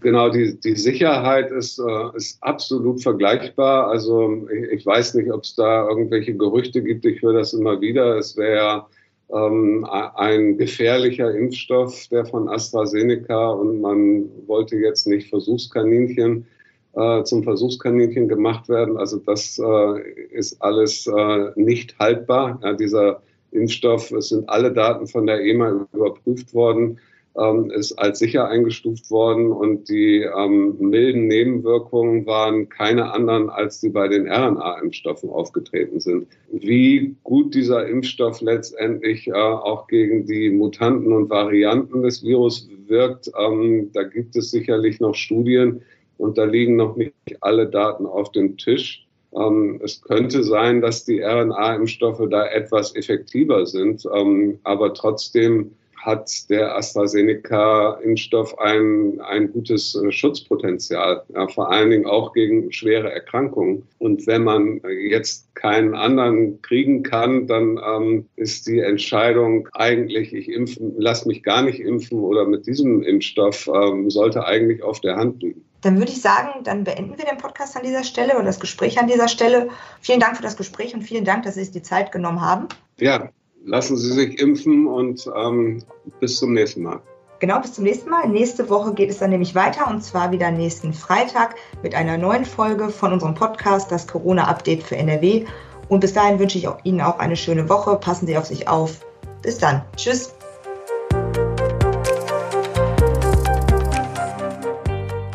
Genau, 0.00 0.28
die, 0.28 0.58
die 0.60 0.76
Sicherheit 0.76 1.50
ist, 1.50 1.80
äh, 1.80 2.16
ist 2.16 2.40
absolut 2.42 3.02
vergleichbar. 3.02 3.88
Also 3.88 4.46
ich, 4.48 4.78
ich 4.78 4.86
weiß 4.86 5.14
nicht, 5.14 5.32
ob 5.32 5.42
es 5.42 5.56
da 5.56 5.88
irgendwelche 5.88 6.34
Gerüchte 6.34 6.82
gibt. 6.82 7.04
Ich 7.04 7.20
höre 7.20 7.32
das 7.32 7.52
immer 7.52 7.80
wieder. 7.80 8.16
Es 8.16 8.36
wäre 8.36 8.86
ähm, 9.32 9.84
ein 9.90 10.56
gefährlicher 10.56 11.34
Impfstoff, 11.34 12.06
der 12.08 12.24
von 12.26 12.48
AstraZeneca 12.48 13.50
und 13.50 13.80
man 13.80 14.30
wollte 14.46 14.76
jetzt 14.76 15.06
nicht 15.08 15.28
Versuchskaninchen 15.30 16.46
äh, 16.94 17.24
zum 17.24 17.42
Versuchskaninchen 17.42 18.28
gemacht 18.28 18.68
werden. 18.68 18.96
Also 18.98 19.18
das 19.18 19.58
äh, 19.58 20.00
ist 20.30 20.62
alles 20.62 21.08
äh, 21.08 21.50
nicht 21.56 21.98
haltbar. 21.98 22.60
Ja, 22.62 22.72
dieser 22.72 23.20
Impfstoff, 23.50 24.12
es 24.12 24.28
sind 24.28 24.48
alle 24.48 24.72
Daten 24.72 25.08
von 25.08 25.26
der 25.26 25.40
EMA 25.40 25.86
überprüft 25.92 26.54
worden 26.54 27.00
ähm, 27.38 27.70
ist 27.70 27.92
als 27.92 28.18
sicher 28.18 28.48
eingestuft 28.48 29.10
worden 29.10 29.52
und 29.52 29.88
die 29.88 30.22
ähm, 30.22 30.76
milden 30.78 31.26
Nebenwirkungen 31.28 32.26
waren 32.26 32.68
keine 32.68 33.12
anderen, 33.12 33.48
als 33.50 33.80
die 33.80 33.90
bei 33.90 34.08
den 34.08 34.26
RNA-Impfstoffen 34.26 35.30
aufgetreten 35.30 36.00
sind. 36.00 36.26
Wie 36.50 37.14
gut 37.22 37.54
dieser 37.54 37.88
Impfstoff 37.88 38.40
letztendlich 38.40 39.28
äh, 39.28 39.32
auch 39.32 39.86
gegen 39.86 40.26
die 40.26 40.50
Mutanten 40.50 41.12
und 41.12 41.30
Varianten 41.30 42.02
des 42.02 42.24
Virus 42.24 42.68
wirkt, 42.86 43.30
ähm, 43.38 43.90
da 43.92 44.02
gibt 44.02 44.36
es 44.36 44.50
sicherlich 44.50 45.00
noch 45.00 45.14
Studien 45.14 45.82
und 46.16 46.38
da 46.38 46.44
liegen 46.44 46.76
noch 46.76 46.96
nicht 46.96 47.14
alle 47.40 47.68
Daten 47.68 48.06
auf 48.06 48.32
dem 48.32 48.56
Tisch. 48.56 49.06
Ähm, 49.34 49.80
es 49.84 50.00
könnte 50.02 50.42
sein, 50.42 50.80
dass 50.80 51.04
die 51.04 51.20
RNA-Impfstoffe 51.20 52.28
da 52.30 52.46
etwas 52.46 52.96
effektiver 52.96 53.66
sind, 53.66 54.04
ähm, 54.12 54.58
aber 54.64 54.94
trotzdem 54.94 55.72
hat 55.98 56.48
der 56.50 56.76
AstraZeneca-Impfstoff 56.76 58.58
ein, 58.58 59.20
ein 59.20 59.52
gutes 59.52 59.94
äh, 59.94 60.10
Schutzpotenzial, 60.12 61.22
ja, 61.34 61.48
vor 61.48 61.70
allen 61.70 61.90
Dingen 61.90 62.06
auch 62.06 62.32
gegen 62.32 62.72
schwere 62.72 63.12
Erkrankungen. 63.12 63.86
Und 63.98 64.26
wenn 64.26 64.44
man 64.44 64.80
jetzt 65.08 65.54
keinen 65.54 65.94
anderen 65.94 66.62
kriegen 66.62 67.02
kann, 67.02 67.46
dann 67.46 67.78
ähm, 67.84 68.26
ist 68.36 68.66
die 68.66 68.80
Entscheidung 68.80 69.68
eigentlich, 69.72 70.32
ich 70.32 70.48
impfen, 70.48 70.94
lass 70.98 71.26
mich 71.26 71.42
gar 71.42 71.62
nicht 71.62 71.80
impfen 71.80 72.20
oder 72.20 72.46
mit 72.46 72.66
diesem 72.66 73.02
Impfstoff, 73.02 73.68
ähm, 73.68 74.10
sollte 74.10 74.44
eigentlich 74.44 74.82
auf 74.82 75.00
der 75.00 75.16
Hand 75.16 75.42
liegen. 75.42 75.64
Dann 75.80 75.98
würde 75.98 76.10
ich 76.10 76.20
sagen, 76.20 76.64
dann 76.64 76.84
beenden 76.84 77.16
wir 77.16 77.24
den 77.24 77.38
Podcast 77.38 77.76
an 77.76 77.84
dieser 77.84 78.02
Stelle 78.02 78.34
oder 78.34 78.44
das 78.44 78.58
Gespräch 78.58 78.98
an 78.98 79.06
dieser 79.06 79.28
Stelle. 79.28 79.68
Vielen 80.00 80.18
Dank 80.18 80.36
für 80.36 80.42
das 80.42 80.56
Gespräch 80.56 80.94
und 80.94 81.02
vielen 81.02 81.24
Dank, 81.24 81.44
dass 81.44 81.54
Sie 81.54 81.60
sich 81.60 81.72
die 81.72 81.82
Zeit 81.82 82.10
genommen 82.10 82.40
haben. 82.40 82.66
Ja, 82.98 83.30
lassen 83.68 83.96
Sie 83.96 84.12
sich 84.12 84.40
impfen 84.40 84.86
und 84.86 85.30
ähm, 85.36 85.82
bis 86.20 86.38
zum 86.38 86.54
nächsten 86.54 86.82
Mal. 86.82 87.00
Genau, 87.40 87.60
bis 87.60 87.74
zum 87.74 87.84
nächsten 87.84 88.10
Mal. 88.10 88.28
Nächste 88.28 88.68
Woche 88.68 88.94
geht 88.94 89.10
es 89.10 89.18
dann 89.18 89.30
nämlich 89.30 89.54
weiter 89.54 89.88
und 89.88 90.02
zwar 90.02 90.32
wieder 90.32 90.50
nächsten 90.50 90.92
Freitag 90.92 91.54
mit 91.82 91.94
einer 91.94 92.18
neuen 92.18 92.44
Folge 92.44 92.88
von 92.88 93.12
unserem 93.12 93.34
Podcast, 93.34 93.92
das 93.92 94.08
Corona-Update 94.08 94.82
für 94.82 94.96
NRW. 94.96 95.44
Und 95.88 96.00
bis 96.00 96.14
dahin 96.14 96.38
wünsche 96.38 96.58
ich 96.58 96.68
Ihnen 96.82 97.00
auch 97.00 97.18
eine 97.18 97.36
schöne 97.36 97.68
Woche. 97.68 97.96
Passen 97.96 98.26
Sie 98.26 98.36
auf 98.36 98.46
sich 98.46 98.66
auf. 98.66 99.06
Bis 99.42 99.58
dann. 99.58 99.82
Tschüss. 99.96 100.34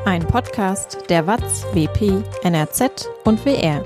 Ein 0.06 0.28
Podcast 0.28 1.10
der 1.10 1.26
WAZ, 1.26 1.66
WP, 1.74 2.22
NRZ 2.44 3.10
und 3.24 3.44
WR. 3.46 3.84